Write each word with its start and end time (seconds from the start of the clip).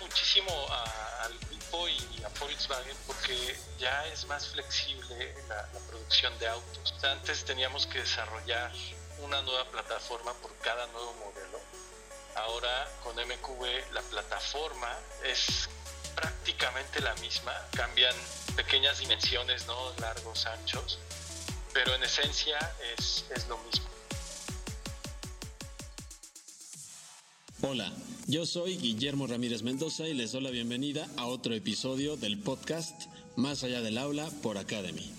muchísimo 0.00 0.50
al 1.20 1.38
grupo 1.40 1.88
y 1.88 2.22
a 2.24 2.28
Volkswagen 2.40 2.96
porque 3.06 3.56
ya 3.78 4.06
es 4.06 4.26
más 4.26 4.48
flexible 4.48 5.34
la, 5.48 5.68
producción 5.88 6.36
de 6.38 6.48
autos. 6.48 6.94
antes 7.04 7.44
teníamos 7.44 7.86
que 7.86 8.00
desarrollar 8.00 8.72
una 9.18 9.42
nueva 9.42 9.64
plataforma 9.70 10.32
por 10.34 10.56
cada 10.58 10.86
nuevo 10.88 11.12
modelo. 11.14 11.60
Ahora 12.34 12.88
con 13.02 13.14
MQB 13.16 13.92
la 13.92 14.00
plataforma 14.02 14.90
es 15.24 15.68
prácticamente 16.14 17.00
la 17.00 17.14
misma, 17.16 17.52
cambian 17.72 18.14
pequeñas 18.56 18.98
dimensiones, 18.98 19.66
¿no? 19.66 19.92
largos, 20.00 20.46
anchos, 20.46 20.98
pero 21.72 21.94
en 21.94 22.02
esencia 22.04 22.58
es, 22.96 23.24
es 23.30 23.46
lo 23.48 23.58
mismo. 23.58 23.88
Hola, 27.62 27.90
yo 28.26 28.46
soy 28.46 28.76
Guillermo 28.76 29.26
Ramírez 29.26 29.62
Mendoza 29.62 30.08
y 30.08 30.14
les 30.14 30.32
doy 30.32 30.42
la 30.42 30.50
bienvenida 30.50 31.08
a 31.16 31.26
otro 31.26 31.54
episodio 31.54 32.16
del 32.16 32.38
podcast 32.38 33.06
Más 33.36 33.64
allá 33.64 33.82
del 33.82 33.98
aula 33.98 34.28
por 34.42 34.56
Academy, 34.56 35.10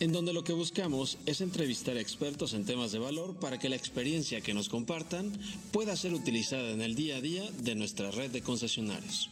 en 0.00 0.12
donde 0.12 0.32
lo 0.32 0.44
que 0.44 0.52
buscamos 0.52 1.16
es 1.24 1.40
entrevistar 1.40 1.96
expertos 1.96 2.52
en 2.52 2.66
temas 2.66 2.92
de 2.92 2.98
valor 2.98 3.34
para 3.36 3.58
que 3.58 3.68
la 3.68 3.76
experiencia 3.76 4.40
que 4.40 4.54
nos 4.54 4.68
compartan 4.68 5.32
pueda 5.72 5.96
ser 5.96 6.12
utilizada 6.12 6.70
en 6.70 6.82
el 6.82 6.94
día 6.94 7.16
a 7.16 7.20
día 7.20 7.48
de 7.62 7.74
nuestra 7.74 8.10
red 8.10 8.30
de 8.30 8.42
concesionarios. 8.42 9.30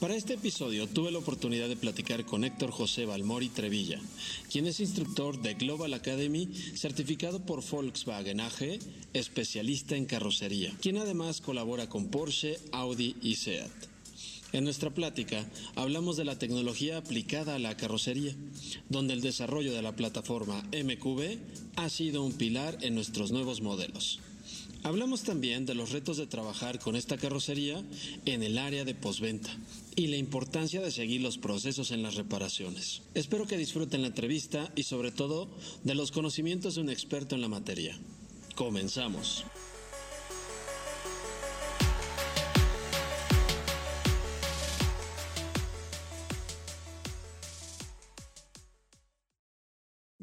Para 0.00 0.14
este 0.14 0.34
episodio 0.34 0.86
tuve 0.86 1.10
la 1.10 1.20
oportunidad 1.20 1.70
de 1.70 1.76
platicar 1.76 2.26
con 2.26 2.44
Héctor 2.44 2.70
José 2.70 3.06
Balmori 3.06 3.48
Trevilla, 3.48 3.98
quien 4.52 4.66
es 4.66 4.78
instructor 4.78 5.40
de 5.40 5.54
Global 5.54 5.94
Academy, 5.94 6.48
certificado 6.74 7.46
por 7.46 7.64
Volkswagen 7.64 8.40
AG, 8.40 8.78
especialista 9.14 9.96
en 9.96 10.04
carrocería, 10.04 10.70
quien 10.82 10.98
además 10.98 11.40
colabora 11.40 11.88
con 11.88 12.08
Porsche, 12.08 12.58
Audi 12.72 13.16
y 13.22 13.36
Seat. 13.36 13.70
En 14.52 14.64
nuestra 14.64 14.90
plática 14.90 15.46
hablamos 15.76 16.18
de 16.18 16.26
la 16.26 16.38
tecnología 16.38 16.98
aplicada 16.98 17.54
a 17.54 17.58
la 17.58 17.78
carrocería, 17.78 18.36
donde 18.90 19.14
el 19.14 19.22
desarrollo 19.22 19.72
de 19.72 19.80
la 19.80 19.96
plataforma 19.96 20.62
MQB 20.72 21.38
ha 21.76 21.88
sido 21.88 22.22
un 22.22 22.34
pilar 22.34 22.76
en 22.82 22.94
nuestros 22.94 23.32
nuevos 23.32 23.62
modelos. 23.62 24.20
Hablamos 24.82 25.22
también 25.22 25.66
de 25.66 25.74
los 25.74 25.90
retos 25.90 26.16
de 26.16 26.26
trabajar 26.26 26.78
con 26.78 26.96
esta 26.96 27.16
carrocería 27.16 27.82
en 28.24 28.42
el 28.42 28.58
área 28.58 28.84
de 28.84 28.94
postventa 28.94 29.50
y 29.96 30.08
la 30.08 30.16
importancia 30.16 30.80
de 30.80 30.90
seguir 30.90 31.22
los 31.22 31.38
procesos 31.38 31.90
en 31.90 32.02
las 32.02 32.14
reparaciones. 32.14 33.02
Espero 33.14 33.46
que 33.46 33.56
disfruten 33.56 34.02
la 34.02 34.08
entrevista 34.08 34.70
y 34.76 34.84
sobre 34.84 35.10
todo 35.10 35.48
de 35.84 35.94
los 35.94 36.12
conocimientos 36.12 36.76
de 36.76 36.82
un 36.82 36.90
experto 36.90 37.34
en 37.34 37.40
la 37.40 37.48
materia. 37.48 37.98
Comenzamos. 38.54 39.44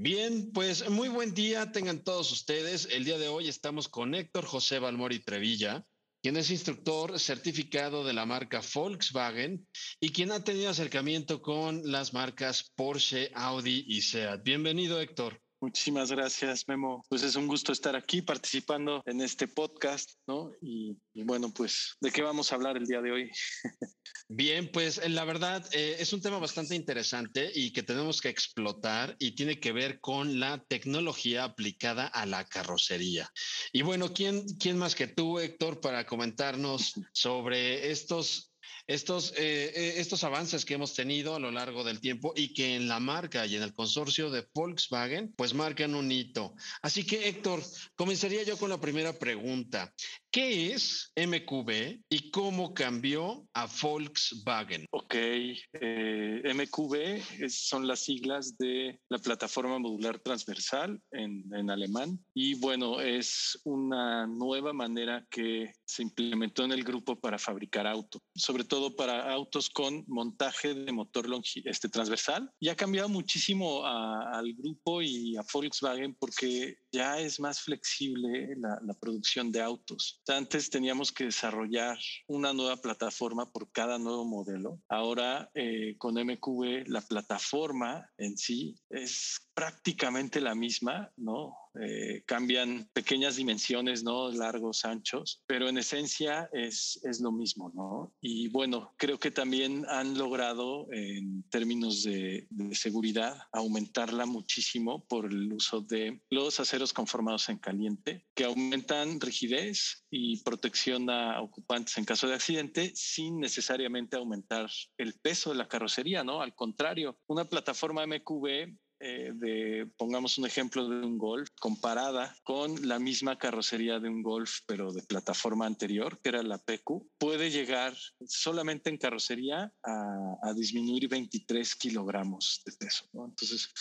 Bien, 0.04 0.52
pues 0.52 0.90
muy 0.90 1.08
buen 1.08 1.34
día 1.34 1.72
tengan 1.72 2.04
todos 2.04 2.30
ustedes. 2.34 2.90
El 2.92 3.06
día 3.06 3.18
de 3.18 3.30
hoy 3.30 3.48
estamos 3.48 3.88
con 3.88 4.14
Héctor 4.14 4.44
José 4.44 4.80
Balmori 4.80 5.20
Trevilla, 5.20 5.88
quien 6.22 6.36
es 6.36 6.52
instructor 6.52 7.18
certificado 7.18 8.04
de 8.04 8.12
la 8.12 8.26
marca 8.26 8.62
Volkswagen 8.76 9.66
y 10.02 10.10
quien 10.10 10.34
ha 10.34 10.44
tenido 10.44 10.70
acercamiento 10.72 11.42
con 11.42 11.90
las 11.90 12.14
marcas 12.14 12.70
Porsche, 12.76 13.32
Audi 13.34 13.86
y 13.88 14.02
Seat. 14.02 14.44
Bienvenido, 14.44 15.00
Héctor. 15.00 15.42
Muchísimas 15.64 16.12
gracias, 16.12 16.68
Memo. 16.68 17.06
Pues 17.08 17.24
es 17.24 17.38
un 17.38 17.48
gusto 17.48 17.72
estar 17.72 17.96
aquí 17.96 18.22
participando 18.22 19.02
en 19.06 19.22
este 19.22 19.48
podcast, 19.48 20.12
¿no? 20.28 20.52
Y, 20.62 20.98
bueno, 21.24 21.54
pues, 21.54 21.96
¿de 22.02 22.12
qué 22.12 22.22
vamos 22.22 22.52
a 22.52 22.56
hablar 22.56 22.76
el 22.76 22.86
día 22.86 23.02
de 23.02 23.14
hoy? 23.14 23.32
Bien, 24.28 24.70
pues 24.74 25.00
la 25.10 25.24
verdad 25.24 25.66
eh, 25.72 25.96
es 26.00 26.12
un 26.12 26.22
tema 26.22 26.38
bastante 26.38 26.76
interesante 26.76 27.50
y 27.56 27.72
que 27.72 27.82
tenemos 27.82 28.20
que 28.20 28.28
explotar 28.28 29.16
y 29.20 29.36
tiene 29.36 29.62
que 29.62 29.72
ver 29.72 30.02
con 30.02 30.38
la 30.38 30.62
tecnología 30.68 31.46
aplicada 31.46 32.08
a 32.08 32.26
la 32.26 32.44
carrocería. 32.44 33.32
Y 33.72 33.84
bueno, 33.84 34.12
¿quién, 34.14 34.44
quién 34.60 34.78
más 34.78 34.96
que 34.96 35.08
tú, 35.08 35.40
Héctor, 35.40 35.80
para 35.80 36.06
comentarnos 36.06 36.92
sobre 37.14 37.90
estos 37.90 38.53
estos, 38.88 39.34
eh, 39.38 39.72
eh, 39.76 39.94
estos 39.98 40.24
avances 40.24 40.66
que 40.66 40.74
hemos 40.74 40.94
tenido 40.94 41.36
a 41.36 41.40
lo 41.40 41.52
largo 41.52 41.84
del 41.84 42.00
tiempo 42.00 42.34
y 42.36 42.54
que 42.54 42.76
en 42.76 42.88
la 42.88 43.00
marca 43.00 43.46
y 43.46 43.56
en 43.56 43.64
el 43.64 43.74
consorcio 43.74 44.30
de 44.30 44.48
Volkswagen, 44.54 45.34
pues 45.36 45.54
marcan 45.54 45.96
un 45.96 46.12
hito. 46.12 46.54
Así 46.82 47.06
que, 47.06 47.28
Héctor, 47.28 47.64
comenzaría 47.96 48.44
yo 48.44 48.58
con 48.58 48.70
la 48.70 48.80
primera 48.80 49.14
pregunta. 49.18 49.94
¿Qué 50.34 50.74
es 50.74 51.14
MQB 51.16 52.02
y 52.10 52.32
cómo 52.32 52.74
cambió 52.74 53.48
a 53.54 53.68
Volkswagen? 53.68 54.88
Ok, 54.90 55.14
eh, 55.14 56.42
MQB 56.44 57.48
son 57.50 57.88
las 57.88 58.00
siglas 58.00 58.58
de 58.58 59.00
la 59.10 59.20
plataforma 59.20 59.78
modular 59.78 60.18
transversal 60.18 61.00
en, 61.12 61.44
en 61.54 61.70
alemán 61.70 62.18
y 62.34 62.56
bueno, 62.56 63.00
es 63.00 63.60
una 63.64 64.26
nueva 64.26 64.74
manera 64.74 65.24
que 65.30 65.72
se 65.86 66.02
implementó 66.02 66.64
en 66.64 66.72
el 66.72 66.84
grupo 66.84 67.16
para 67.16 67.38
fabricar 67.38 67.86
autos, 67.86 68.20
sobre 68.34 68.64
todo 68.64 68.96
para 68.96 69.32
autos 69.32 69.70
con 69.70 70.04
montaje 70.08 70.74
de 70.74 70.92
motor 70.92 71.28
este, 71.66 71.90
transversal. 71.90 72.50
Y 72.60 72.70
ha 72.70 72.76
cambiado 72.76 73.08
muchísimo 73.08 73.86
al 73.86 74.52
grupo 74.54 75.04
y 75.04 75.38
a 75.38 75.44
Volkswagen 75.54 76.16
porque 76.16 76.78
ya 76.94 77.20
es 77.20 77.40
más 77.40 77.60
flexible 77.62 78.56
la, 78.58 78.94
producción 79.02 79.52
de 79.52 79.62
autos. 79.62 80.22
Antes 80.28 80.70
teníamos 80.70 81.12
que 81.12 81.26
desarrollar 81.26 81.98
una 82.28 82.54
nueva 82.54 82.78
plataforma 82.78 83.52
por 83.52 83.72
cada 83.72 83.98
nuevo 83.98 84.24
modelo. 84.24 84.80
Ahora 84.88 85.50
eh, 85.56 85.96
con 85.98 86.14
MQB 86.14 86.88
la 86.88 87.02
plataforma 87.02 88.08
en 88.18 88.38
sí 88.38 88.76
es 88.90 89.50
prácticamente 89.54 90.40
la 90.40 90.56
misma, 90.56 91.12
¿no? 91.18 91.58
Eh, 91.80 92.24
cambian 92.26 92.90
pequeñas 92.94 93.36
dimensiones, 93.36 94.04
¿no? 94.04 94.30
Largos, 94.32 94.86
anchos, 94.86 95.42
pero 95.48 95.68
en 95.70 95.78
esencia 95.78 96.50
es, 96.54 97.00
es 97.04 97.20
lo 97.20 97.32
mismo, 97.32 97.72
¿no? 97.74 98.14
Y 98.22 98.50
bueno, 98.50 98.94
creo 98.98 99.20
que 99.20 99.32
también 99.32 99.86
han 99.90 100.18
logrado 100.18 100.88
en 100.92 101.44
términos 101.50 102.04
de, 102.04 102.48
de 102.50 102.76
seguridad 102.76 103.38
aumentarla 103.52 104.26
muchísimo 104.26 105.06
por 105.08 105.26
el 105.26 105.52
uso 105.52 105.82
de 105.82 106.22
los 106.30 106.60
aceros 106.60 106.94
conformados 106.94 107.50
en 107.50 107.58
caliente, 107.58 108.26
que 108.36 108.44
aumentan 108.44 109.20
rigidez 109.20 110.06
y 110.10 110.44
protección 110.44 111.10
a 111.10 111.42
ocupantes 111.42 111.98
en 111.98 112.06
caso 112.06 112.28
de 112.28 112.36
accidente 112.36 112.92
sin 112.96 113.40
necesariamente 113.40 114.16
aumentar 114.16 114.70
el 114.98 115.14
peso 115.16 115.50
de 115.50 115.58
la 115.58 115.68
carrocería, 115.68 116.24
¿no? 116.24 116.42
Al 116.42 116.54
contrario, 116.54 117.18
una 117.28 117.46
plataforma 117.46 118.06
MQB 118.06 118.76
eh, 119.06 119.34
de, 119.34 119.92
pongamos 119.98 120.38
un 120.38 120.46
ejemplo 120.46 120.88
de 120.88 121.06
un 121.06 121.18
Golf, 121.18 121.50
comparada 121.60 122.34
con 122.46 122.88
la 122.88 123.00
misma 123.00 123.38
carrocería 123.38 124.00
de 124.00 124.08
un 124.08 124.24
Golf, 124.24 124.60
pero 124.66 124.94
de 124.94 125.04
plataforma 125.04 125.66
anterior, 125.66 126.22
que 126.22 126.30
era 126.30 126.42
la 126.42 126.58
PQ, 126.58 127.10
puede 127.18 127.52
llegar 127.52 127.94
solamente 128.26 128.90
en 128.90 128.98
carrocería 128.98 129.74
a, 129.84 130.54
disminuir 130.56 131.10
23 131.10 131.76
kilogramos 131.76 132.62
de 132.66 132.72
peso. 132.74 133.06
Entonces, 133.14 133.74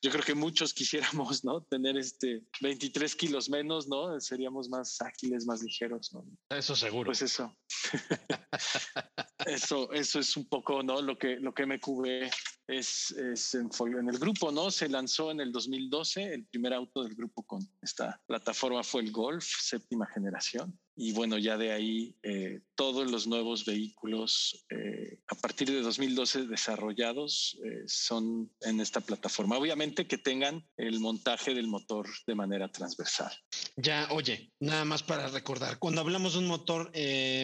yo 0.00 0.10
creo 0.10 0.24
que 0.24 0.34
muchos 0.34 0.72
quisiéramos 0.72 1.44
¿no? 1.44 1.62
tener 1.64 1.98
este 1.98 2.42
23 2.62 3.14
kilos 3.16 3.50
menos, 3.50 3.86
¿no? 3.86 4.18
Seríamos 4.18 4.70
más 4.70 4.98
ágiles, 5.02 5.44
más 5.44 5.62
ligeros. 5.62 6.10
¿no? 6.14 6.24
Eso 6.48 6.74
seguro. 6.74 7.08
Pues 7.08 7.20
eso. 7.20 7.54
eso, 9.46 9.92
eso 9.92 10.20
es 10.20 10.36
un 10.38 10.48
poco 10.48 10.82
¿no? 10.82 11.02
lo, 11.02 11.18
que, 11.18 11.36
lo 11.36 11.52
que 11.52 11.66
MQB 11.66 12.30
es, 12.70 13.54
en, 13.54 14.08
el 14.08 14.18
grupo, 14.18 14.52
¿no? 14.52 14.70
Se 14.70 14.88
lanzó 14.88 15.30
en 15.30 15.40
el 15.40 15.52
2012, 15.52 16.34
el 16.34 16.46
primer 16.46 16.72
auto 16.74 17.02
del 17.02 17.14
grupo 17.14 17.42
con 17.42 17.60
esta 17.82 18.20
plataforma 18.26 18.82
fue 18.82 19.02
el 19.02 19.12
Golf, 19.12 19.44
séptima 19.44 20.06
generación 20.06 20.78
y 21.02 21.12
bueno, 21.12 21.38
ya 21.38 21.56
de 21.56 21.72
ahí 21.72 22.14
eh, 22.22 22.60
todos 22.74 23.10
los 23.10 23.26
nuevos 23.26 23.64
vehículos 23.64 24.66
eh, 24.68 25.18
a 25.28 25.34
partir 25.34 25.70
de 25.70 25.80
2012 25.80 26.46
desarrollados 26.46 27.58
eh, 27.64 27.84
son 27.86 28.52
en 28.60 28.80
esta 28.80 29.00
plataforma. 29.00 29.56
Obviamente 29.56 30.06
que 30.06 30.18
tengan 30.18 30.62
el 30.76 31.00
montaje 31.00 31.54
del 31.54 31.68
motor 31.68 32.06
de 32.26 32.34
manera 32.34 32.70
transversal. 32.70 33.32
Ya, 33.76 34.08
oye, 34.10 34.52
nada 34.60 34.84
más 34.84 35.02
para 35.02 35.28
recordar, 35.28 35.78
cuando 35.78 36.02
hablamos 36.02 36.34
de 36.34 36.40
un 36.40 36.48
motor 36.48 36.92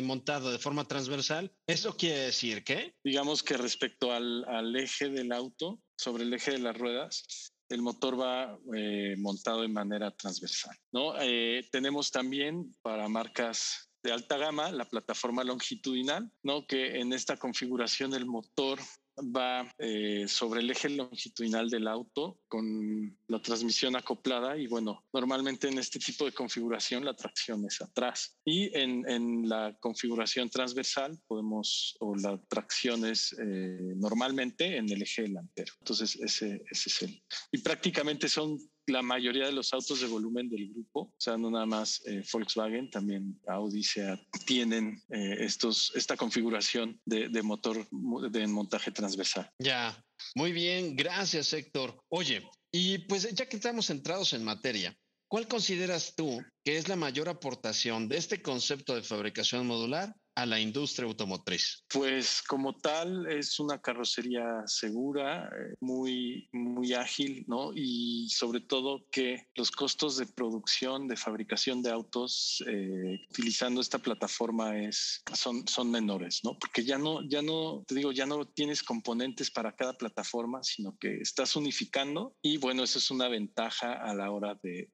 montado 0.02 0.52
de 0.52 0.59
forma 0.59 0.87
transversal, 0.87 1.50
¿eso 1.67 1.97
quiere 1.97 2.19
decir 2.19 2.62
que? 2.62 2.94
Digamos 3.02 3.43
que 3.43 3.56
respecto 3.56 4.12
al, 4.12 4.44
al 4.44 4.76
eje 4.76 5.09
del 5.09 5.32
auto, 5.32 5.81
sobre 5.97 6.25
el 6.25 6.35
eje 6.35 6.52
de 6.52 6.59
las 6.59 6.76
ruedas, 6.76 7.55
el 7.69 7.83
motor 7.83 8.21
va 8.21 8.59
eh, 8.75 9.17
montado 9.19 9.63
de 9.63 9.69
manera 9.69 10.11
transversal. 10.11 10.77
¿no? 10.93 11.15
Eh, 11.21 11.67
tenemos 11.71 12.11
también 12.11 12.75
para 12.83 13.09
marcas 13.09 13.89
de 14.03 14.13
alta 14.13 14.37
gama 14.37 14.71
la 14.71 14.85
plataforma 14.89 15.43
longitudinal, 15.43 16.31
¿no? 16.43 16.67
que 16.67 17.01
en 17.01 17.13
esta 17.13 17.37
configuración 17.37 18.15
el 18.15 18.27
motor 18.27 18.79
va 19.19 19.73
eh, 19.79 20.27
sobre 20.29 20.61
el 20.61 20.71
eje 20.71 20.89
longitudinal 20.91 21.69
del 21.71 21.89
auto 21.89 22.41
con 22.49 23.19
la 23.29 23.41
transmisión 23.41 23.97
acoplada 23.97 24.57
y 24.57 24.67
bueno, 24.67 25.05
normalmente 25.13 25.69
en 25.69 25.79
este 25.79 25.99
tipo 25.99 26.25
de 26.25 26.33
configuración 26.33 27.05
la 27.05 27.15
tracción 27.15 27.65
es 27.67 27.81
atrás 27.81 28.39
y 28.45 28.77
en, 28.77 29.09
en 29.09 29.49
la 29.49 29.77
configuración 29.81 30.51
transversal 30.51 31.19
podemos 31.27 31.97
o 32.01 32.15
la 32.15 32.41
tracción 32.49 33.07
es 33.07 33.35
eh, 33.39 33.95
normalmente 33.97 34.77
en 34.77 34.91
el 34.91 35.03
eje 35.03 35.23
delantero. 35.23 35.73
Entonces 35.81 36.17
ese, 36.17 36.62
ese 36.71 36.89
es 36.89 37.03
el... 37.03 37.23
Y 37.53 37.59
prácticamente 37.59 38.29
son 38.29 38.59
la 38.87 39.03
mayoría 39.03 39.47
de 39.47 39.53
los 39.53 39.73
autos 39.73 40.00
de 40.00 40.06
volumen 40.06 40.49
del 40.49 40.69
grupo, 40.73 41.00
o 41.00 41.15
sea, 41.19 41.37
no 41.37 41.50
nada 41.50 41.67
más 41.67 42.03
eh, 42.06 42.23
Volkswagen, 42.33 42.91
también 42.91 43.41
Audi, 43.47 43.83
Seat, 43.83 44.21
tienen 44.47 45.03
eh, 45.11 45.37
estos, 45.41 45.93
esta 45.94 46.17
configuración 46.17 47.00
de, 47.05 47.29
de 47.29 47.43
motor 47.43 47.87
de 48.31 48.47
montaje 48.47 48.91
transversal. 48.91 49.50
Ya, 49.59 49.97
muy 50.35 50.53
bien, 50.53 50.97
gracias 50.97 51.53
Héctor. 51.53 51.99
Oye, 52.09 52.49
y 52.73 52.99
pues 52.99 53.35
ya 53.35 53.49
que 53.49 53.56
estamos 53.56 53.87
centrados 53.87 54.33
en 54.33 54.44
materia, 54.44 54.97
¿cuál 55.29 55.49
consideras 55.49 56.15
tú 56.15 56.43
que 56.65 56.77
es 56.77 56.88
la 56.88 56.97
mayor 56.97 57.29
aportación 57.29 58.09
de 58.09 58.19
este 58.19 58.43
concepto 58.43 58.94
de 58.94 59.03
fabricación 59.03 59.67
modular 59.67 60.15
a 60.37 60.47
la 60.47 60.61
industria 60.61 61.09
automotriz? 61.09 61.85
Pues 61.88 62.43
como 62.43 62.77
tal 62.77 63.27
es 63.27 63.59
una 63.59 63.81
carrocería 63.81 64.62
segura, 64.67 65.49
eh, 65.49 65.75
muy, 65.81 66.49
muy 66.87 66.94
ágil, 66.94 67.44
¿no? 67.49 67.73
Y 67.75 68.29
sobre 68.31 68.61
todo 68.61 69.05
que 69.11 69.49
los 69.56 69.71
costos 69.71 70.17
de 70.17 70.27
producción, 70.27 71.09
de 71.09 71.17
fabricación 71.17 71.83
de 71.83 71.91
autos 71.91 72.62
eh, 72.67 73.19
utilizando 73.31 73.81
esta 73.81 73.99
plataforma 73.99 74.79
es, 74.79 75.23
son, 75.35 75.67
son 75.67 75.91
menores, 75.91 76.41
¿no? 76.44 76.56
Porque 76.59 76.85
ya 76.85 76.99
no, 76.99 77.27
ya 77.29 77.43
no, 77.43 77.85
te 77.87 77.97
digo, 77.97 78.12
ya 78.12 78.27
no 78.27 78.47
tienes 78.47 78.83
componentes 78.83 79.50
para 79.50 79.75
cada 79.75 79.94
plataforma, 79.94 80.62
sino 80.62 80.97
que 80.99 81.17
estás 81.17 81.56
unificando 81.56 82.37
y 82.41 82.59
bueno, 82.59 82.85
eso 82.85 82.99
es 82.99 83.11
una 83.11 83.29
ventaja 83.29 83.93
a 83.93 84.15
la 84.15 84.31
hora 84.31 84.59
de, 84.62 84.91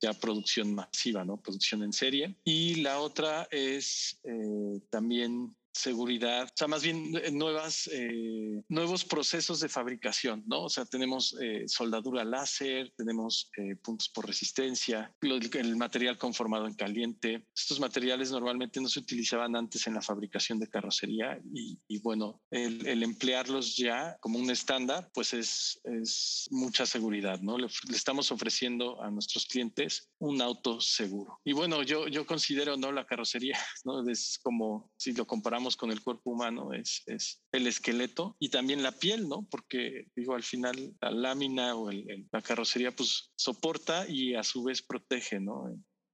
ya 0.00 0.12
producción 0.14 0.74
masiva, 0.74 1.24
¿no? 1.24 1.40
Producción 1.40 1.82
en 1.82 1.92
serie. 1.92 2.36
Y 2.44 2.76
la 2.76 3.00
otra 3.00 3.48
es 3.50 4.20
eh, 4.24 4.80
también 4.90 5.56
seguridad, 5.78 6.44
o 6.44 6.54
sea, 6.54 6.68
más 6.68 6.82
bien 6.82 7.16
eh, 7.16 7.30
nuevas, 7.30 7.88
eh, 7.92 8.62
nuevos 8.68 9.04
procesos 9.04 9.60
de 9.60 9.68
fabricación, 9.68 10.42
¿no? 10.46 10.64
O 10.64 10.68
sea, 10.68 10.84
tenemos 10.84 11.36
eh, 11.40 11.64
soldadura 11.66 12.24
láser, 12.24 12.92
tenemos 12.96 13.50
eh, 13.56 13.76
puntos 13.76 14.08
por 14.08 14.26
resistencia, 14.26 15.12
el 15.22 15.76
material 15.76 16.18
conformado 16.18 16.66
en 16.66 16.74
caliente. 16.74 17.46
Estos 17.56 17.80
materiales 17.80 18.30
normalmente 18.30 18.80
no 18.80 18.88
se 18.88 19.00
utilizaban 19.00 19.56
antes 19.56 19.86
en 19.86 19.94
la 19.94 20.02
fabricación 20.02 20.58
de 20.58 20.68
carrocería 20.68 21.40
y, 21.54 21.78
y 21.88 21.98
bueno, 22.00 22.40
el, 22.50 22.86
el, 22.86 23.02
emplearlos 23.02 23.76
ya 23.76 24.16
como 24.20 24.38
un 24.38 24.50
estándar, 24.50 25.10
pues 25.14 25.32
es, 25.32 25.80
es 25.84 26.48
mucha 26.50 26.86
seguridad, 26.86 27.40
¿no? 27.40 27.56
Le, 27.56 27.68
le, 27.88 27.96
estamos 27.96 28.32
ofreciendo 28.32 29.02
a 29.02 29.10
nuestros 29.10 29.46
clientes 29.46 30.10
un 30.18 30.42
auto 30.42 30.80
seguro. 30.80 31.40
Y 31.44 31.52
bueno, 31.52 31.82
yo, 31.82 32.08
yo 32.08 32.26
considero, 32.26 32.76
¿no? 32.76 32.90
La 32.92 33.06
carrocería, 33.06 33.58
¿no? 33.84 34.08
Es 34.08 34.38
como 34.42 34.90
si 34.96 35.12
lo 35.12 35.26
comparamos 35.26 35.67
con 35.76 35.90
el 35.90 36.02
cuerpo 36.02 36.30
humano 36.30 36.72
es, 36.72 37.02
es, 37.06 37.42
el 37.52 37.66
esqueleto 37.66 38.36
y 38.38 38.48
también 38.48 38.82
la 38.82 38.92
piel, 38.92 39.28
¿no? 39.28 39.46
Porque 39.50 40.08
digo, 40.14 40.34
al 40.34 40.42
final 40.42 40.96
la 41.00 41.10
lámina 41.10 41.74
o 41.74 41.90
el, 41.90 42.10
el, 42.10 42.28
la 42.32 42.42
carrocería 42.42 42.94
pues 42.94 43.32
soporta 43.36 44.08
y 44.08 44.34
a 44.34 44.42
su 44.42 44.62
vez 44.62 44.82
protege, 44.82 45.40
¿no? 45.40 45.66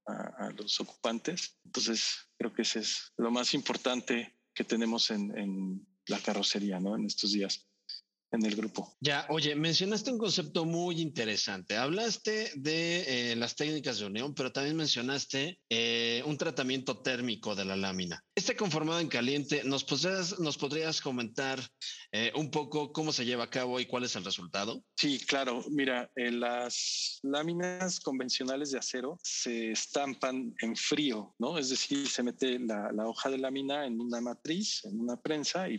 A, 0.06 0.46
a, 0.46 0.50
los 0.50 0.80
ocupantes. 0.80 1.58
Entonces, 1.64 2.28
creo 2.38 2.52
que 2.52 2.62
ese 2.62 2.80
es 2.80 3.12
lo 3.16 3.30
más 3.30 3.54
importante 3.54 4.38
que 4.54 4.64
tenemos 4.64 5.10
en, 5.10 5.36
en 5.38 5.86
la 6.06 6.20
carrocería, 6.20 6.78
¿no? 6.80 6.96
En 6.96 7.06
estos 7.06 7.32
días 7.32 7.66
en 8.34 8.44
el 8.44 8.56
grupo. 8.56 8.94
Ya, 9.00 9.26
oye, 9.28 9.54
mencionaste 9.54 10.12
un 10.12 10.18
concepto 10.18 10.64
muy 10.64 11.00
interesante. 11.00 11.76
Hablaste 11.76 12.52
de 12.56 13.32
eh, 13.32 13.36
las 13.36 13.56
técnicas 13.56 13.98
de 13.98 14.06
unión, 14.06 14.34
pero 14.34 14.52
también 14.52 14.76
mencionaste 14.76 15.58
eh, 15.68 16.22
un 16.26 16.36
tratamiento 16.36 16.98
térmico 17.02 17.54
de 17.54 17.64
la 17.64 17.76
lámina. 17.76 18.22
Este 18.34 18.56
conformado 18.56 19.00
en 19.00 19.08
caliente, 19.08 19.62
¿nos 19.64 19.84
podrías, 19.84 20.38
nos 20.40 20.58
podrías 20.58 21.00
comentar 21.00 21.60
eh, 22.12 22.32
un 22.34 22.50
poco 22.50 22.92
cómo 22.92 23.12
se 23.12 23.24
lleva 23.24 23.44
a 23.44 23.50
cabo 23.50 23.80
y 23.80 23.86
cuál 23.86 24.04
es 24.04 24.16
el 24.16 24.24
resultado? 24.24 24.82
Sí, 24.96 25.18
claro. 25.18 25.64
Mira, 25.70 26.10
eh, 26.16 26.30
las 26.30 27.20
láminas 27.22 28.00
convencionales 28.00 28.70
de 28.70 28.78
acero 28.78 29.18
se 29.22 29.72
estampan 29.72 30.54
en 30.60 30.76
frío, 30.76 31.34
¿no? 31.38 31.58
Es 31.58 31.70
decir, 31.70 32.08
se 32.08 32.22
mete 32.22 32.58
la, 32.58 32.90
la 32.92 33.06
hoja 33.06 33.30
de 33.30 33.38
lámina 33.38 33.86
en 33.86 34.00
una 34.00 34.20
matriz, 34.20 34.84
en 34.84 35.00
una 35.00 35.16
prensa 35.16 35.68
y 35.68 35.78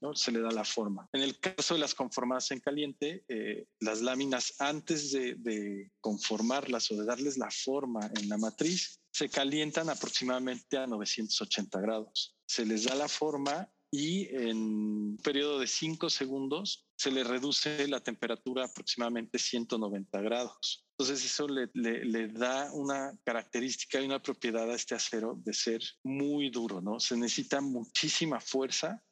¿no? 0.00 0.14
se 0.14 0.32
le 0.32 0.40
da 0.40 0.50
la 0.50 0.64
forma. 0.64 1.08
En 1.12 1.22
el 1.22 1.38
caso 1.38 1.74
de 1.74 1.80
las 1.80 1.94
conformadas 1.94 2.50
en 2.50 2.60
caliente, 2.60 3.24
eh, 3.28 3.66
las 3.80 4.00
láminas 4.02 4.54
antes 4.60 5.12
de, 5.12 5.90
conformarlas 6.00 6.90
o 6.90 6.96
de 6.96 7.04
darles 7.04 7.38
la 7.38 7.50
forma 7.50 8.10
en 8.16 8.28
la 8.28 8.38
matriz, 8.38 9.00
se 9.10 9.28
calientan 9.28 9.88
aproximadamente 9.88 10.76
a 10.76 10.86
980 10.86 11.80
grados. 11.80 12.36
Se 12.46 12.66
les 12.66 12.84
da 12.84 12.94
la 12.94 13.08
forma 13.08 13.70
y 13.90 14.26
en 14.34 14.56
un 14.56 15.18
periodo 15.22 15.58
de 15.58 15.66
5 15.66 16.10
segundos 16.10 16.86
se 16.96 17.10
le 17.10 17.24
reduce 17.24 17.86
la 17.88 18.00
temperatura 18.00 18.64
aproximadamente 18.64 19.38
190 19.38 20.20
grados. 20.20 20.86
Entonces 20.98 21.24
eso 21.24 21.46
le, 21.46 21.68
le, 21.74 22.04
le, 22.04 22.28
da 22.28 22.72
una 22.72 23.18
característica 23.24 24.00
y 24.00 24.06
una 24.06 24.22
propiedad 24.22 24.70
a 24.70 24.74
este 24.74 24.94
acero 24.94 25.38
de 25.44 25.52
ser 25.52 25.82
muy 26.02 26.50
duro, 26.50 26.80
¿no? 26.80 26.98
Se 27.00 27.16
necesita 27.16 27.60
muchísima 27.60 28.40
fuerza 28.40 29.02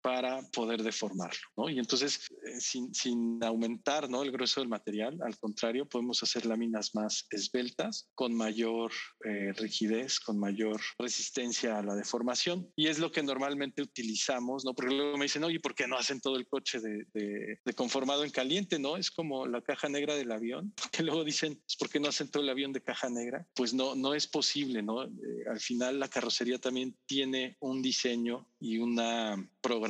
para 0.00 0.42
poder 0.52 0.82
deformarlo, 0.82 1.40
¿no? 1.56 1.68
Y 1.68 1.78
entonces, 1.78 2.26
eh, 2.46 2.60
sin, 2.60 2.94
sin, 2.94 3.42
aumentar, 3.42 4.08
¿no? 4.08 4.22
El 4.22 4.32
grueso 4.32 4.60
del 4.60 4.68
material, 4.68 5.18
al 5.22 5.38
contrario, 5.38 5.88
podemos 5.88 6.22
hacer 6.22 6.46
láminas 6.46 6.94
más 6.94 7.26
esbeltas, 7.30 8.08
con 8.14 8.34
mayor 8.34 8.92
eh, 9.24 9.52
rigidez, 9.54 10.20
con 10.20 10.38
mayor 10.38 10.80
resistencia 10.98 11.78
a 11.78 11.82
la 11.82 11.94
deformación. 11.94 12.70
Y 12.76 12.86
es 12.86 12.98
lo 12.98 13.10
que 13.10 13.22
normalmente 13.22 13.82
utilizamos, 13.82 14.64
¿no? 14.64 14.74
Porque 14.74 14.94
luego 14.94 15.16
me 15.16 15.24
dicen, 15.24 15.44
oye, 15.44 15.60
¿por 15.60 15.74
qué 15.74 15.86
no 15.86 15.96
hacen 15.96 16.20
todo 16.20 16.36
el 16.36 16.46
coche 16.46 16.80
de, 16.80 17.06
de, 17.12 17.60
de 17.64 17.72
conformado 17.74 18.24
en 18.24 18.30
caliente, 18.30 18.78
¿no? 18.78 18.96
Es 18.96 19.10
como 19.10 19.46
la 19.46 19.62
caja 19.62 19.88
negra 19.88 20.14
del 20.14 20.32
avión, 20.32 20.74
que 20.92 21.02
luego 21.02 21.24
dicen, 21.24 21.56
pues, 21.56 21.76
¿por 21.76 21.88
qué 21.88 22.00
no 22.00 22.08
hacen 22.08 22.30
todo 22.30 22.42
el 22.42 22.48
avión 22.48 22.72
de 22.72 22.82
caja 22.82 23.08
negra? 23.08 23.46
Pues 23.54 23.74
no, 23.74 23.94
no 23.94 24.14
es 24.14 24.26
posible, 24.26 24.82
¿no? 24.82 25.04
Eh, 25.04 25.08
al 25.50 25.60
final 25.60 25.98
la 25.98 26.08
carrocería 26.08 26.58
también 26.58 26.96
tiene 27.06 27.56
un 27.60 27.82
diseño 27.82 28.48
y 28.60 28.78
una 28.78 29.36
programación, 29.60 29.87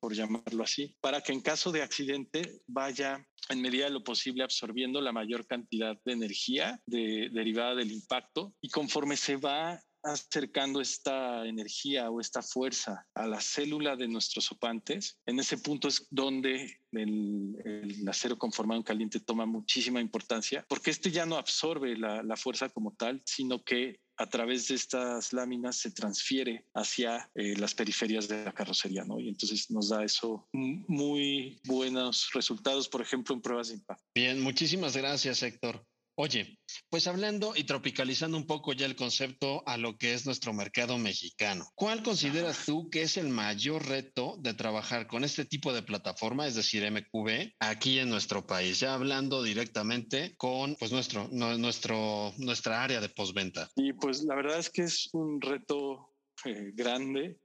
por 0.00 0.14
llamarlo 0.14 0.64
así, 0.64 0.96
para 1.00 1.20
que 1.20 1.32
en 1.32 1.40
caso 1.40 1.70
de 1.72 1.82
accidente 1.82 2.62
vaya 2.66 3.26
en 3.48 3.60
medida 3.60 3.84
de 3.84 3.90
lo 3.90 4.04
posible 4.04 4.44
absorbiendo 4.44 5.00
la 5.00 5.12
mayor 5.12 5.46
cantidad 5.46 5.96
de 6.04 6.12
energía 6.12 6.80
de, 6.86 7.28
derivada 7.32 7.74
del 7.74 7.92
impacto 7.92 8.54
y 8.60 8.68
conforme 8.68 9.16
se 9.16 9.36
va 9.36 9.80
acercando 10.04 10.80
esta 10.80 11.46
energía 11.46 12.10
o 12.10 12.20
esta 12.20 12.42
fuerza 12.42 13.06
a 13.14 13.26
la 13.26 13.40
célula 13.40 13.94
de 13.94 14.08
nuestros 14.08 14.46
sopantes, 14.46 15.16
en 15.26 15.38
ese 15.38 15.58
punto 15.58 15.86
es 15.86 16.08
donde 16.10 16.80
el, 16.90 17.56
el, 17.64 18.08
acero 18.08 18.36
conformado 18.36 18.80
en 18.80 18.84
caliente 18.84 19.20
toma 19.20 19.46
muchísima 19.46 20.00
importancia, 20.00 20.64
porque 20.68 20.90
este 20.90 21.12
ya 21.12 21.24
no 21.24 21.36
absorbe 21.36 21.96
la 21.96 22.36
fuerza 22.36 22.68
como 22.70 22.94
tal, 22.96 23.22
sino 23.24 23.62
que 23.62 24.00
a 24.16 24.26
través 24.26 24.68
de 24.68 24.74
estas 24.74 25.32
láminas 25.32 25.76
se 25.76 25.90
transfiere 25.90 26.66
hacia 26.74 27.30
eh, 27.34 27.56
las 27.56 27.74
periferias 27.74 28.28
de 28.28 28.44
la 28.44 28.52
carrocería, 28.52 29.04
¿no? 29.04 29.18
Y 29.18 29.28
entonces 29.28 29.70
nos 29.70 29.88
da 29.88 30.04
eso 30.04 30.48
muy 30.52 31.60
buenos 31.64 32.30
resultados, 32.34 32.88
por 32.88 33.00
ejemplo, 33.00 33.34
en 33.34 33.40
pruebas 33.40 33.68
de 33.68 33.74
impacto. 33.74 34.04
Bien, 34.14 34.40
muchísimas 34.40 34.96
gracias, 34.96 35.42
Héctor. 35.42 35.84
Oye, 36.14 36.58
pues 36.90 37.06
hablando 37.06 37.54
y 37.56 37.64
tropicalizando 37.64 38.36
un 38.36 38.46
poco 38.46 38.74
ya 38.74 38.84
el 38.84 38.96
concepto 38.96 39.62
a 39.66 39.78
lo 39.78 39.96
que 39.96 40.12
es 40.12 40.26
nuestro 40.26 40.52
mercado 40.52 40.98
mexicano, 40.98 41.64
¿cuál 41.74 42.02
consideras 42.02 42.66
tú 42.66 42.90
que 42.90 43.02
es 43.02 43.16
el 43.16 43.30
mayor 43.30 43.86
reto 43.86 44.36
de 44.40 44.52
trabajar 44.52 45.06
con 45.06 45.24
este 45.24 45.46
tipo 45.46 45.72
de 45.72 45.82
plataforma, 45.82 46.46
es 46.46 46.54
decir, 46.54 46.84
MQB, 46.90 47.54
aquí 47.60 47.98
en 47.98 48.10
nuestro 48.10 48.46
país? 48.46 48.80
Ya 48.80 48.92
hablando 48.92 49.42
directamente 49.42 50.34
con 50.36 50.76
pues 50.76 50.92
nuestro, 50.92 51.28
no, 51.32 51.56
nuestro 51.56 52.34
nuestra 52.36 52.82
área 52.82 53.00
de 53.00 53.08
postventa. 53.08 53.70
Y 53.76 53.94
pues 53.94 54.22
la 54.24 54.34
verdad 54.34 54.58
es 54.58 54.68
que 54.68 54.82
es 54.82 55.08
un 55.12 55.40
reto 55.40 56.14
eh, 56.44 56.72
grande 56.74 57.38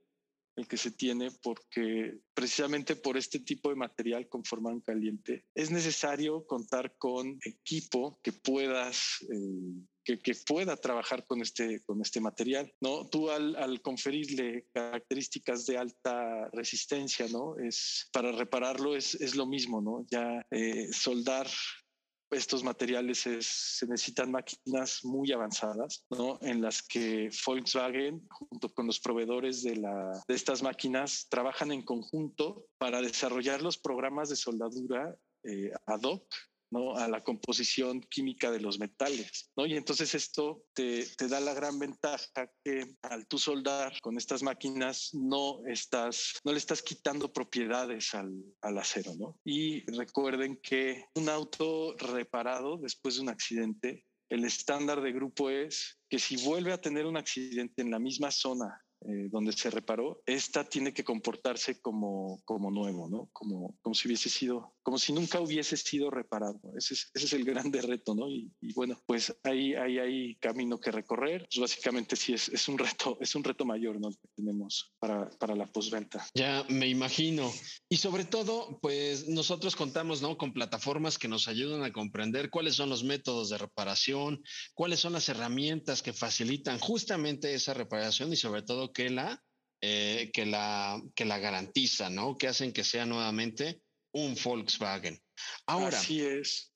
el 0.58 0.66
que 0.66 0.76
se 0.76 0.90
tiene 0.90 1.30
porque 1.42 2.18
precisamente 2.34 2.96
por 2.96 3.16
este 3.16 3.38
tipo 3.40 3.70
de 3.70 3.76
material 3.76 4.28
conformado 4.28 4.74
en 4.74 4.80
caliente 4.82 5.46
es 5.54 5.70
necesario 5.70 6.44
contar 6.46 6.96
con 6.98 7.38
equipo 7.44 8.20
que 8.22 8.32
puedas 8.32 9.24
eh, 9.32 9.84
que, 10.04 10.18
que, 10.18 10.34
pueda 10.34 10.74
trabajar 10.76 11.26
con 11.26 11.42
este, 11.42 11.82
con 11.84 12.00
este 12.00 12.18
material. 12.20 12.72
¿no? 12.80 13.06
Tú 13.08 13.30
al, 13.30 13.54
al, 13.56 13.82
conferirle 13.82 14.66
características 14.72 15.66
de 15.66 15.76
alta 15.76 16.48
resistencia, 16.54 17.28
¿no? 17.28 17.58
es, 17.58 18.08
para 18.10 18.32
repararlo 18.32 18.96
es, 18.96 19.14
es 19.16 19.36
lo 19.36 19.46
mismo, 19.46 19.82
¿no? 19.82 20.06
ya 20.10 20.46
eh, 20.50 20.90
soldar 20.92 21.46
estos 22.30 22.62
materiales 22.62 23.18
se 23.18 23.86
necesitan 23.86 24.30
máquinas 24.30 25.04
muy 25.04 25.32
avanzadas, 25.32 26.04
¿no? 26.10 26.38
En 26.42 26.60
las 26.60 26.82
que 26.82 27.30
Volkswagen, 27.46 28.26
junto 28.28 28.68
con 28.68 28.86
los 28.86 29.00
proveedores 29.00 29.62
de, 29.62 29.76
la, 29.76 30.22
de 30.26 30.34
estas 30.34 30.62
máquinas, 30.62 31.26
trabajan 31.28 31.72
en 31.72 31.82
conjunto 31.82 32.66
para 32.78 33.00
desarrollar 33.00 33.62
los 33.62 33.78
programas 33.78 34.28
de 34.28 34.36
soldadura 34.36 35.16
eh, 35.44 35.72
ad 35.86 36.02
hoc 36.02 36.24
¿no? 36.70 36.96
a 36.96 37.08
la 37.08 37.22
composición 37.22 38.00
química 38.02 38.50
de 38.50 38.60
los 38.60 38.78
metales. 38.78 39.50
¿no? 39.56 39.66
Y 39.66 39.76
entonces 39.76 40.14
esto 40.14 40.64
te, 40.74 41.06
te, 41.16 41.28
da 41.28 41.40
la 41.40 41.54
gran 41.54 41.78
ventaja 41.78 42.50
que 42.64 42.96
al 43.02 43.26
tú 43.26 43.38
soldar 43.38 44.00
con 44.00 44.16
estas 44.16 44.42
máquinas 44.42 45.10
no, 45.12 45.60
estás, 45.66 46.34
no 46.44 46.52
le 46.52 46.58
estás 46.58 46.82
quitando 46.82 47.32
propiedades 47.32 48.14
al, 48.14 48.32
al 48.62 48.78
acero. 48.78 49.12
¿no? 49.18 49.38
Y 49.44 49.80
recuerden 49.90 50.58
que 50.62 51.06
un 51.14 51.28
auto 51.28 51.96
reparado 51.96 52.78
después 52.78 53.16
de 53.16 53.22
un 53.22 53.28
accidente, 53.28 54.04
el 54.28 54.44
estándar 54.44 55.00
de 55.00 55.12
grupo 55.12 55.50
es 55.50 55.98
que 56.08 56.18
si 56.18 56.36
vuelve 56.44 56.72
a 56.72 56.80
tener 56.80 57.06
un 57.06 57.16
accidente 57.16 57.82
en 57.82 57.90
la 57.90 57.98
misma 57.98 58.30
zona 58.30 58.82
eh, 59.02 59.28
donde 59.30 59.52
se 59.52 59.70
reparó, 59.70 60.22
esta 60.26 60.64
tiene 60.64 60.92
que 60.92 61.04
comportarse 61.04 61.80
como, 61.80 62.42
como 62.44 62.70
nuevo, 62.70 63.08
¿no? 63.08 63.28
Como, 63.32 63.76
como 63.80 63.94
si 63.94 64.08
hubiese 64.08 64.28
sido, 64.28 64.74
como 64.82 64.98
si 64.98 65.12
nunca 65.12 65.40
hubiese 65.40 65.76
sido 65.76 66.10
reparado. 66.10 66.60
Ese 66.76 66.94
es, 66.94 67.10
ese 67.14 67.26
es 67.26 67.32
el 67.34 67.44
grande 67.44 67.80
reto, 67.80 68.16
¿no? 68.16 68.28
Y, 68.28 68.50
bueno, 68.74 69.00
pues 69.06 69.36
ahí, 69.44 69.74
ahí 69.74 69.98
hay 69.98 70.34
camino 70.36 70.80
que 70.80 70.90
recorrer. 70.90 71.46
Pues 71.48 71.60
básicamente 71.60 72.16
sí 72.16 72.32
es, 72.32 72.48
es, 72.48 72.66
un 72.66 72.76
reto, 72.76 73.16
es 73.20 73.34
un 73.36 73.44
reto 73.44 73.64
mayor, 73.64 74.00
¿no? 74.00 74.10
Que 74.10 74.28
tenemos 74.34 74.92
para, 74.98 75.30
para 75.38 75.54
la 75.54 75.66
postventa. 75.66 76.26
Ya 76.34 76.64
me 76.68 76.88
imagino. 76.88 77.52
Y 77.88 77.98
sobre 77.98 78.24
todo, 78.24 78.80
pues 78.82 79.28
nosotros 79.28 79.76
contamos, 79.76 80.22
¿no? 80.22 80.36
Con 80.36 80.52
plataformas 80.52 81.18
que 81.18 81.28
nos 81.28 81.46
ayudan 81.46 81.84
a 81.84 81.92
comprender 81.92 82.50
cuáles 82.50 82.74
son 82.74 82.90
los 82.90 83.04
métodos 83.04 83.50
de 83.50 83.58
reparación, 83.58 84.42
cuáles 84.74 84.98
son 84.98 85.12
las 85.12 85.28
herramientas 85.28 86.02
que 86.02 86.12
facilitan 86.12 86.80
justamente 86.80 87.54
esa 87.54 87.74
reparación 87.74 88.32
y 88.32 88.36
sobre 88.36 88.62
todo 88.62 88.87
que 88.92 89.10
la, 89.10 89.42
eh, 89.80 90.30
que 90.32 90.46
la, 90.46 91.00
que 91.14 91.24
la 91.24 91.38
garantiza, 91.38 92.10
¿no? 92.10 92.36
Que 92.36 92.48
hacen 92.48 92.72
que 92.72 92.84
sea 92.84 93.06
nuevamente 93.06 93.80
un 94.12 94.36
Volkswagen. 94.42 95.20
Ahora, 95.66 95.98
Así 95.98 96.24
es. 96.24 96.72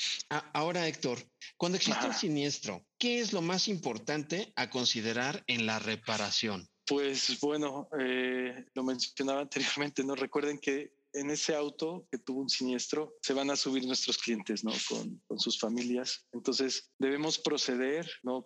ahora, 0.52 0.86
Héctor, 0.86 1.18
cuando 1.56 1.76
existe 1.76 2.06
un 2.06 2.14
siniestro, 2.14 2.86
¿qué 2.98 3.20
es 3.20 3.32
lo 3.32 3.42
más 3.42 3.68
importante 3.68 4.52
a 4.54 4.70
considerar 4.70 5.42
en 5.46 5.66
la 5.66 5.78
reparación? 5.78 6.68
Pues 6.86 7.40
bueno, 7.40 7.88
eh, 7.98 8.66
lo 8.74 8.84
mencionaba 8.84 9.40
anteriormente, 9.40 10.04
¿no? 10.04 10.14
Recuerden 10.14 10.58
que 10.58 10.92
en 11.14 11.30
ese 11.30 11.54
auto 11.54 12.06
que 12.10 12.18
tuvo 12.18 12.40
un 12.40 12.48
siniestro 12.48 13.16
se 13.22 13.34
van 13.34 13.50
a 13.50 13.56
subir 13.56 13.86
nuestros 13.86 14.18
clientes, 14.18 14.64
¿no? 14.64 14.72
Con, 14.88 15.20
sus 15.38 15.58
familias. 15.58 16.26
Entonces 16.32 16.92
debemos 16.98 17.38
proceder, 17.38 18.08
¿no? 18.22 18.44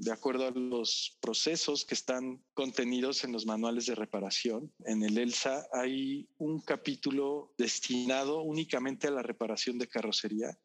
De 0.00 0.12
acuerdo 0.12 0.46
a 0.46 0.50
los 0.50 1.18
procesos 1.20 1.84
que 1.84 1.94
están 1.94 2.42
contenidos 2.54 3.24
en 3.24 3.32
los 3.32 3.46
manuales 3.46 3.86
de 3.86 3.94
reparación. 3.94 4.72
En 4.86 5.02
el 5.02 5.18
ELSA 5.18 5.66
hay 5.72 6.28
un 6.38 6.60
capítulo 6.60 7.52
destinado 7.58 8.42
únicamente 8.42 9.08
a 9.08 9.10
la 9.10 9.22
reparación 9.22 9.78
de 9.78 9.88
carrocería 9.88 10.58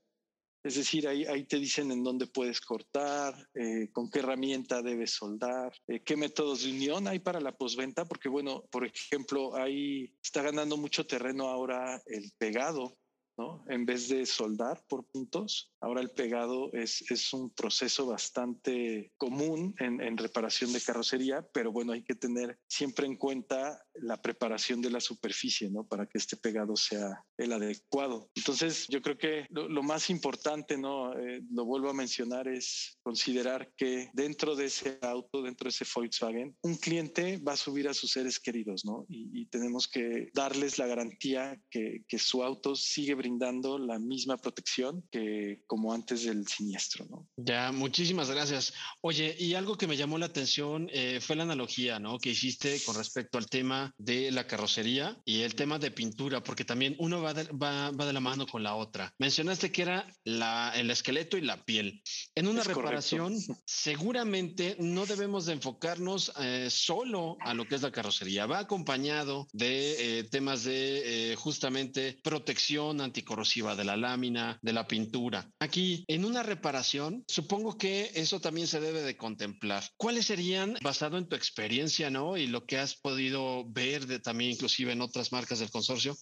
es 0.67 0.75
decir, 0.75 1.07
ahí, 1.07 1.45
te 1.45 1.59
dicen 1.59 1.91
en 1.91 2.03
dónde 2.03 2.27
puedes 2.27 2.59
cortar, 2.59 3.33
eh, 3.55 3.89
con 3.93 4.09
qué 4.09 4.19
herramienta 4.19 4.81
debes 4.81 5.12
soldar, 5.12 5.71
eh, 5.88 6.01
qué 6.03 6.17
métodos 6.17 6.63
de 6.63 6.71
unión 6.71 7.07
hay 7.07 7.19
para 7.19 7.39
la 7.39 7.53
posventa, 7.53 8.05
porque 8.05 8.27
bueno, 8.27 8.65
por 8.69 8.86
ejemplo, 8.86 9.55
ahí 9.55 10.13
está 10.21 10.41
ganando 10.41 10.75
mucho 10.75 11.07
terreno 11.07 11.47
ahora 11.47 12.01
el 12.07 12.31
pegado 12.38 12.97
en 13.67 13.86
vez 13.86 14.08
de 14.10 14.25
soldar 14.25 14.84
por 14.88 15.06
puntos, 15.06 15.72
ahora 15.79 16.01
el 16.01 16.10
pegado 16.12 16.72
es, 16.74 17.10
es 17.12 17.34
un 17.34 17.51
proceso 17.51 18.08
bastante 18.08 19.13
común 19.17 19.75
en, 19.79 20.01
en, 20.01 20.17
reparación 20.17 20.74
de 20.74 20.82
carrocería, 20.82 21.48
pero 21.53 21.72
bueno, 21.72 21.94
hay 21.94 22.03
que 22.03 22.15
tener 22.15 22.58
siempre 22.67 23.06
en 23.06 23.15
cuenta 23.15 23.79
la 23.94 24.22
preparación 24.22 24.82
de 24.82 24.89
la 24.89 25.00
superficie, 25.00 25.70
¿no? 25.70 25.86
Para 25.86 26.08
que 26.08 26.17
este 26.17 26.36
pegado 26.36 26.75
sea 26.75 27.24
el 27.38 27.53
adecuado. 27.53 28.29
Entonces, 28.36 28.88
yo 28.89 29.01
creo 29.01 29.17
que 29.17 29.46
lo, 29.50 29.70
lo 29.70 29.84
más 29.84 30.10
importante, 30.10 30.77
¿no? 30.77 31.13
Eh, 31.13 31.41
lo 31.51 31.65
vuelvo 31.65 31.89
a 31.89 31.94
mencionar, 31.94 32.48
es 32.48 32.98
considerar 33.03 33.72
que 33.77 34.10
dentro 34.13 34.56
de 34.56 34.65
ese 34.65 34.98
auto, 35.01 35.44
dentro 35.44 35.65
de 35.65 35.70
ese 35.70 35.86
Volkswagen, 35.94 36.56
un 36.62 36.75
cliente 36.75 37.38
va 37.38 37.53
a 37.53 37.58
subir 37.58 37.88
a 37.88 37.94
sus 37.94 38.12
seres 38.12 38.39
queridos, 38.39 38.84
¿no? 38.84 39.06
Y, 39.08 39.41
y 39.41 39.46
tenemos 39.48 39.88
que 39.88 40.29
darles 40.34 40.79
la 40.79 40.88
garantía 40.88 41.60
que, 41.70 42.03
que 42.08 42.17
su 42.17 42.44
auto 42.44 42.75
sigue 42.75 43.13
brindando 43.13 43.26
brindando 43.27 43.77
la 43.77 44.00
misma 44.00 44.38
protección 44.38 45.03
que 45.12 45.62
como 45.67 45.93
antes 45.93 46.24
del 46.24 46.48
siniestro. 46.48 47.05
¿no? 47.10 47.27
Ya, 47.36 47.72
muchísimas 47.74 48.29
gracias. 48.29 48.74
Oye, 49.01 49.36
y 49.38 49.53
algo 49.53 49.77
que 49.77 49.88
me 49.88 49.98
llamó 49.98 50.17
la 50.17 50.27
atención 50.27 50.89
eh, 50.93 51.19
fue 51.22 51.36
la 51.36 51.43
analogía 51.43 52.00
¿no? 52.00 52.19
que 52.19 52.29
hiciste 52.29 52.81
con 52.86 52.96
respecto 52.96 53.38
al 53.38 53.48
tema 53.48 53.93
de 53.98 54.31
la 54.31 54.48
carrocería 54.48 55.17
y 55.25 55.41
el 55.41 55.55
tema 55.55 55.77
de 55.77 55.91
pintura, 55.91 56.41
porque 56.41 56.63
también 56.63 56.96
uno 57.00 57.22
va 57.22 57.34
de, 57.34 57.43
va, 57.51 57.91
va 57.91 58.05
de 58.05 58.13
la 58.13 58.22
mano 58.22 58.48
con 58.48 58.63
la 58.63 58.75
otra. 58.75 59.13
Mencionaste 59.19 59.72
que 59.72 59.81
era 59.81 60.07
la, 60.24 60.72
el 60.75 60.89
esqueleto 60.89 61.38
y 61.38 61.41
la 61.41 61.65
piel. 61.65 62.01
En 62.34 62.48
una 62.48 62.62
es 62.62 62.67
reparación, 62.67 63.34
correcto. 63.34 63.62
seguramente 63.65 64.77
no 64.79 65.05
debemos 65.05 65.46
de 65.46 65.53
enfocarnos 65.53 66.31
eh, 66.39 66.69
solo 66.69 67.36
a 67.41 67.53
lo 67.53 67.65
que 67.65 67.75
es 67.75 67.81
la 67.81 67.91
carrocería. 67.91 68.46
Va 68.46 68.60
acompañado 68.60 69.48
de 69.51 70.19
eh, 70.19 70.24
temas 70.25 70.63
de 70.63 71.31
eh, 71.31 71.36
justamente 71.36 72.17
protección 72.24 73.01
ante 73.01 73.16
anticorrosiva 73.17 73.75
de 73.75 73.83
la 73.83 73.97
lámina, 73.97 74.59
de 74.62 74.74
la 74.74 74.88
pintura. 74.88 75.50
Aquí, 75.59 76.05
en 76.07 76.24
una 76.24 76.43
reparación, 76.43 77.24
supongo 77.27 77.77
que 77.77 78.12
eso 78.13 78.39
también 78.39 78.67
se 78.67 78.79
debe 78.79 79.01
de 79.01 79.17
contemplar. 79.17 79.83
¿Cuáles 79.97 80.27
serían, 80.27 80.77
basado 80.83 81.17
en 81.17 81.27
tu 81.27 81.36
experiencia, 81.36 82.12
¿no? 82.12 82.38
Y 82.38 82.45
lo 82.45 82.65
que 82.65 82.77
has 82.77 82.95
podido 82.95 83.65
ver 83.67 84.05
de, 84.05 84.19
también 84.19 84.51
inclusive 84.51 84.91
en 84.91 85.01
otras 85.01 85.31
marcas 85.31 85.59
del 85.59 85.71
consorcio, 85.71 86.15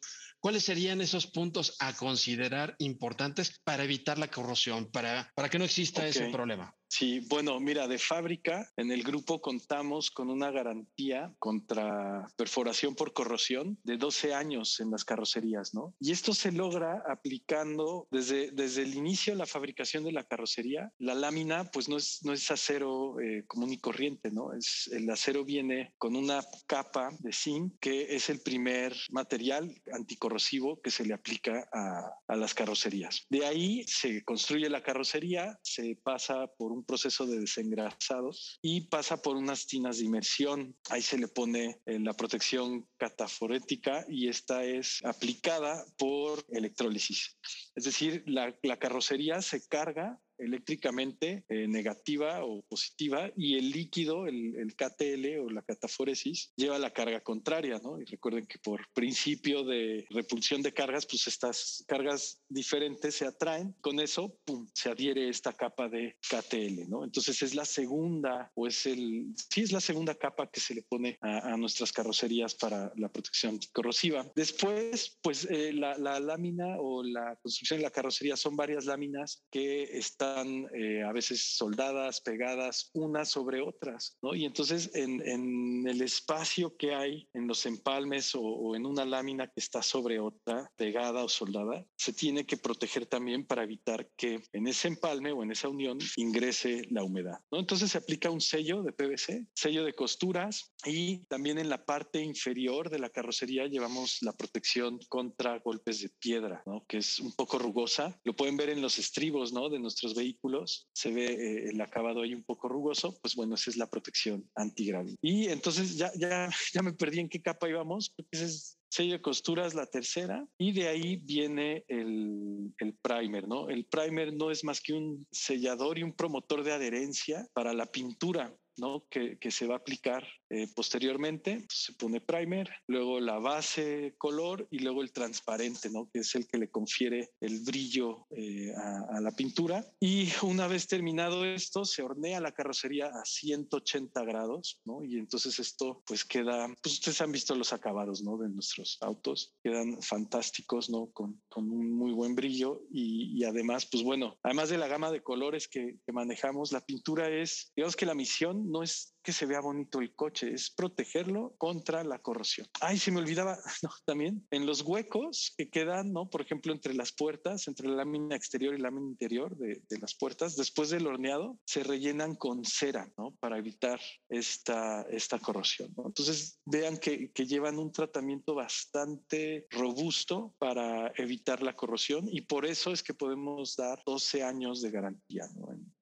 ¿cuáles 0.46 0.64
serían 0.64 1.02
esos 1.02 1.26
puntos 1.26 1.76
a 1.80 1.96
considerar 1.96 2.76
importantes 2.78 3.60
para 3.64 3.84
evitar 3.84 4.20
la 4.20 4.28
corrosión, 4.28 4.92
para, 4.92 5.32
para 5.34 5.50
que 5.50 5.58
no 5.58 5.66
exista 5.66 6.02
okay. 6.02 6.12
ese 6.12 6.30
problema? 6.30 6.72
Sí, 6.88 7.20
bueno, 7.28 7.60
mira, 7.60 7.88
de 7.88 7.98
fábrica 7.98 8.72
en 8.78 8.92
el 8.92 9.02
grupo 9.02 9.42
contamos 9.42 10.12
con 10.12 10.30
una 10.30 10.52
garantía 10.52 11.34
contra 11.40 12.28
perforación 12.38 12.96
por 12.96 13.12
corrosión 13.12 13.80
de 13.84 13.98
12 13.98 14.36
años 14.36 14.80
en 14.80 14.92
las 14.92 15.04
carrocerías, 15.04 15.74
¿no? 15.74 15.96
Y 16.00 16.12
esto 16.12 16.34
se 16.34 16.52
logra 16.52 17.04
aplicando 17.10 18.08
desde, 18.12 18.52
desde 18.52 18.84
el 18.84 18.94
inicio 18.94 19.34
de 19.34 19.40
la 19.40 19.46
fabricación 19.48 20.04
de 20.04 20.12
la 20.12 20.24
carrocería. 20.24 20.94
La 21.00 21.16
lámina, 21.16 21.70
pues 21.72 21.90
no 21.90 21.98
es, 21.98 22.20
no 22.24 22.32
es 22.34 22.50
acero 22.52 23.20
eh, 23.20 23.44
común 23.48 23.74
y 23.74 23.80
corriente, 23.80 24.32
¿no? 24.32 24.54
Es, 24.54 24.88
el 24.94 25.10
acero 25.10 25.44
viene 25.44 25.94
con 25.98 26.16
una 26.16 26.46
capa 26.68 27.10
de 27.20 27.34
zinc 27.34 27.74
que 27.82 28.16
es 28.16 28.30
el 28.30 28.42
primer 28.42 28.96
material 29.10 29.76
anticorrosivo 29.92 30.35
que 30.84 30.92
se 30.92 31.06
le 31.06 31.14
aplica 31.14 31.68
a, 31.72 32.12
a 32.28 32.36
las 32.36 32.54
carrocerías. 32.54 33.26
De 33.30 33.46
ahí 33.46 33.84
se 33.88 34.24
construye 34.24 34.70
la 34.70 34.84
carrocería, 34.84 35.60
se 35.64 35.98
pasa 36.04 36.48
por 36.58 36.72
un 36.72 36.84
proceso 36.84 37.26
de 37.26 37.40
desengrasado 37.40 38.32
y 38.62 38.82
pasa 38.82 39.22
por 39.22 39.36
unas 39.36 39.66
tinas 39.66 39.98
de 39.98 40.06
inmersión. 40.06 40.76
Ahí 40.90 41.02
se 41.02 41.18
le 41.18 41.28
pone 41.28 41.82
eh, 41.86 42.00
la 42.00 42.14
protección 42.14 42.88
cataforética 42.98 44.06
y 44.10 44.28
esta 44.28 44.64
es 44.64 45.04
aplicada 45.04 45.86
por 45.98 46.46
electrólisis. 46.50 47.38
Es 47.76 47.84
decir, 47.84 48.24
la, 48.26 48.56
la 48.64 48.78
carrocería 48.78 49.42
se 49.42 49.68
carga 49.68 50.20
eléctricamente 50.38 51.44
eh, 51.50 51.68
negativa 51.68 52.44
o 52.44 52.62
positiva 52.64 53.32
y 53.36 53.58
el 53.58 53.72
líquido, 53.72 54.28
el, 54.28 54.56
el, 54.56 54.76
KTL 54.76 55.40
o 55.40 55.50
la 55.50 55.62
cataforesis, 55.62 56.52
lleva 56.56 56.80
la 56.80 56.92
carga 56.92 57.22
contraria, 57.22 57.80
¿no? 57.84 58.00
Y 58.00 58.06
recuerden 58.06 58.46
que 58.46 58.60
por 58.60 58.88
principio 58.94 59.64
de 59.64 60.06
repulsión 60.10 60.62
de 60.62 60.74
cargas, 60.74 61.06
pues 61.06 61.28
estas 61.28 61.84
cargas 61.88 62.42
diferentes 62.50 63.16
se 63.16 63.26
atraen, 63.26 63.74
con 63.82 64.00
eso, 64.00 64.38
pum, 64.46 64.68
se 64.74 64.90
adhiere 64.90 65.30
esta 65.30 65.54
capa 65.54 65.88
de 65.88 66.18
KTL, 66.30 66.90
¿no? 66.90 67.04
Entonces 67.04 67.42
es 67.42 67.56
la 67.56 67.66
segunda 67.66 68.52
o 68.56 68.68
es 68.68 68.86
el, 68.86 69.34
sí, 69.50 69.62
es 69.62 69.72
la 69.72 69.82
segunda 69.82 70.16
capa 70.16 70.50
que 70.50 70.60
se 70.60 70.76
le 70.76 70.84
pone 70.84 71.18
a, 71.22 71.54
a 71.54 71.58
nuestras 71.58 71.92
carrocerías 71.92 72.56
para 72.56 72.92
la 72.98 73.10
protección 73.10 73.60
corrosiva. 73.72 74.26
Después, 74.36 75.18
pues 75.22 75.48
eh, 75.50 75.72
la, 75.74 75.98
la 75.98 76.20
lámina 76.20 76.78
o 76.80 77.04
la 77.04 77.36
construcción 77.42 77.80
de 77.80 77.84
la 77.84 77.92
carrocería 77.92 78.36
son 78.36 78.56
varias 78.56 78.86
láminas 78.86 79.44
que 79.52 79.84
están 79.84 80.25
están 80.26 80.68
eh, 80.74 81.04
a 81.04 81.12
veces 81.12 81.56
soldadas, 81.56 82.22
pegadas 82.22 82.90
unas 82.94 83.30
sobre 83.30 83.62
otras, 83.62 84.18
¿no? 84.22 84.34
Y 84.34 84.46
entonces 84.46 84.92
en, 84.94 85.22
en 85.28 85.88
el 85.88 86.02
espacio 86.02 86.76
que 86.78 86.94
hay 86.94 87.28
en 87.34 87.48
los 87.48 87.66
empalmes 87.66 88.34
o, 88.36 88.42
o, 88.42 88.76
en 88.76 88.86
una 88.86 89.06
lámina 89.06 89.48
que 89.48 89.60
está 89.60 89.82
sobre 89.82 90.20
otra, 90.20 90.72
pegada 90.76 91.24
o 91.24 91.30
soldada, 91.30 91.86
se 91.98 92.14
tiene 92.14 92.46
que 92.46 92.58
proteger 92.58 93.06
también 93.06 93.46
para 93.46 93.64
evitar 93.64 94.10
que 94.18 94.42
en 94.52 94.68
ese 94.68 94.88
empalme 94.88 95.32
o 95.32 95.44
en 95.44 95.52
esa 95.52 95.70
unión 95.70 96.00
ingrese 96.18 96.84
la 96.90 97.04
humedad, 97.04 97.40
¿no? 97.52 97.60
Entonces 97.60 97.92
se 97.92 97.98
aplica 97.98 98.30
un 98.30 98.42
sello 98.42 98.84
de 98.84 98.92
PVC, 98.92 99.48
sello 99.54 99.84
de 99.84 99.94
costuras 99.94 100.74
y 100.86 101.26
también 101.26 101.58
en 101.60 101.70
la 101.70 101.86
parte 101.86 102.22
inferior 102.22 102.90
de 102.90 103.00
la 103.00 103.10
carrocería 103.10 103.68
llevamos 103.68 104.18
la 104.22 104.34
protección 104.34 105.00
contra 105.10 105.60
golpes 105.60 106.02
de 106.02 106.10
piedra, 106.20 106.64
¿no? 106.66 106.86
Que 106.88 106.98
es 106.98 107.20
un 107.20 107.34
poco 107.34 107.60
rugosa. 107.60 108.20
Lo 108.24 108.36
pueden 108.36 108.58
ver 108.58 108.70
en 108.70 108.82
los 108.82 108.98
estribos, 108.98 109.54
¿no? 109.54 109.70
De 109.70 109.80
nuestros 109.80 110.15
vehículos. 110.16 110.88
Se 110.94 111.12
ve 111.12 111.26
eh, 111.26 111.70
el 111.70 111.82
acabado 111.82 112.22
ahí 112.22 112.34
un 112.34 112.44
poco 112.44 112.68
rugoso. 112.70 113.18
Pues 113.22 113.36
bueno, 113.36 113.56
esa 113.56 113.70
es 113.70 113.78
la 113.78 113.90
protección 113.90 114.50
antigravi. 114.56 115.16
Y 115.22 115.48
entonces 115.48 115.98
ya, 115.98 116.12
ya, 116.16 116.50
ya 116.74 116.82
me 116.82 116.94
perdí 116.94 117.20
en 117.20 117.30
qué 117.30 117.42
capa 117.42 117.70
íbamos. 117.70 118.10
Porque 118.10 118.30
ese 118.34 118.46
es 118.46 118.78
sello 118.90 119.14
de 119.14 119.22
costuras 119.22 119.74
la 119.74 119.88
tercera 119.88 120.48
y 120.58 120.72
de 120.72 120.88
ahí 120.88 121.18
viene 121.18 121.84
el, 121.88 122.74
el, 122.78 122.94
primer, 123.02 123.48
¿no? 123.48 123.68
El 123.70 123.86
primer 123.86 124.34
no 124.34 124.52
es 124.52 124.64
más 124.64 124.80
que 124.80 124.94
un 124.94 125.28
sellador 125.32 126.00
y 126.00 126.04
un 126.04 126.14
promotor 126.14 126.64
de 126.64 126.72
adherencia 126.72 127.46
para 127.54 127.74
la 127.74 127.88
pintura. 127.88 128.56
¿No? 128.78 129.06
Que, 129.10 129.38
que, 129.40 129.52
se 129.52 129.68
va 129.68 129.76
a 129.76 129.78
aplicar 129.78 130.28
eh, 130.50 130.68
posteriormente. 130.76 131.66
Se 131.70 131.94
pone 131.94 132.22
primer, 132.22 132.70
luego 132.88 133.20
la 133.20 133.40
base 133.40 134.16
color 134.18 134.68
y 134.72 134.80
luego 134.80 135.02
el 135.02 135.12
transparente, 135.12 135.90
¿no? 135.90 136.10
que 136.12 136.20
es 136.20 136.36
el 136.36 136.48
que 136.48 136.58
le 136.58 136.70
confiere 136.70 137.32
el 137.40 137.62
brillo 137.62 138.28
eh, 138.32 138.74
a, 138.76 139.18
a, 139.18 139.22
la 139.22 139.32
pintura. 139.32 139.86
Y 140.00 140.30
una 140.44 140.68
vez 140.68 140.88
terminado 140.88 141.46
esto, 141.46 141.86
se 141.86 142.04
hornea 142.04 142.40
la 142.40 142.52
carrocería 142.52 143.08
a 143.08 143.26
180 143.26 144.24
grados, 144.24 144.82
¿no? 144.86 145.04
y 145.04 145.18
entonces 145.18 145.60
esto 145.60 146.04
pues 146.06 146.26
queda, 146.26 146.68
pues 146.82 146.96
ustedes 146.96 147.22
han 147.22 147.32
visto 147.32 147.56
los 147.56 147.74
acabados 147.74 148.22
¿no? 148.22 148.38
de 148.38 148.50
nuestros 148.50 148.98
autos, 149.02 149.54
quedan 149.64 150.02
fantásticos, 150.02 150.90
¿no? 150.90 151.08
con, 151.12 151.42
con 151.50 151.70
un 151.70 151.92
muy 151.92 152.12
buen 152.12 152.36
brillo 152.36 152.84
y, 152.92 153.40
y, 153.40 153.44
además, 153.44 153.88
pues 153.92 154.04
bueno, 154.04 154.38
además 154.44 154.70
de 154.70 154.78
la 154.78 154.88
gama 154.88 155.12
de 155.12 155.22
colores 155.22 155.68
que, 155.68 155.98
que 156.06 156.12
manejamos, 156.12 156.72
la 156.72 156.86
pintura 156.86 157.30
es, 157.30 157.72
digamos 157.76 157.96
que 157.96 158.06
la 158.06 158.16
misión 158.16 158.65
no 158.66 158.84
es 158.84 159.16
que 159.26 159.34
se 159.34 159.48
vea 159.48 159.60
bonito 159.60 160.00
el 160.00 160.16
coche, 160.16 160.54
es 160.54 160.70
protegerlo 160.70 161.56
contra 161.58 162.04
la 162.04 162.20
corrosión. 162.20 162.68
Ay, 162.80 163.00
se 163.00 163.12
me 163.12 163.20
olvidaba, 163.20 163.58
también 164.06 164.46
en 164.52 164.68
los 164.68 164.82
huecos 164.82 165.54
que 165.58 165.70
quedan, 165.70 166.14
¿no? 166.14 166.30
Por 166.30 166.42
ejemplo, 166.42 166.72
entre 166.72 166.94
las 166.94 167.12
puertas, 167.12 167.68
entre 167.68 167.90
la 167.90 167.96
lámina 167.96 168.36
exterior 168.36 168.76
y 168.76 168.78
la 168.78 168.90
lámina 168.90 169.08
interior 169.08 169.58
de, 169.58 169.82
las 170.00 170.16
puertas, 170.16 170.56
después 170.56 170.90
del 170.92 171.08
horneado, 171.08 171.58
se 171.66 171.84
rellenan 171.84 172.36
con 172.36 172.64
cera, 172.64 173.12
¿no? 173.18 173.36
Para 173.40 173.58
evitar 173.58 174.00
esta, 174.30 175.02
esta 175.10 175.40
corrosión, 175.40 175.92
¿no? 175.98 176.06
Entonces, 176.06 176.60
vean 176.66 176.98
que, 176.98 177.32
llevan 177.46 177.80
un 177.80 177.92
tratamiento 177.92 178.54
bastante 178.56 179.68
robusto 179.70 180.54
para 180.60 181.12
evitar 181.16 181.62
la 181.64 181.76
corrosión 181.76 182.28
y 182.28 182.42
por 182.42 182.66
eso 182.66 182.92
es 182.92 183.02
que 183.02 183.14
podemos 183.14 183.76
dar 183.76 184.02
12 184.06 184.44
años 184.44 184.82
de 184.82 184.92
garantía. 184.92 185.48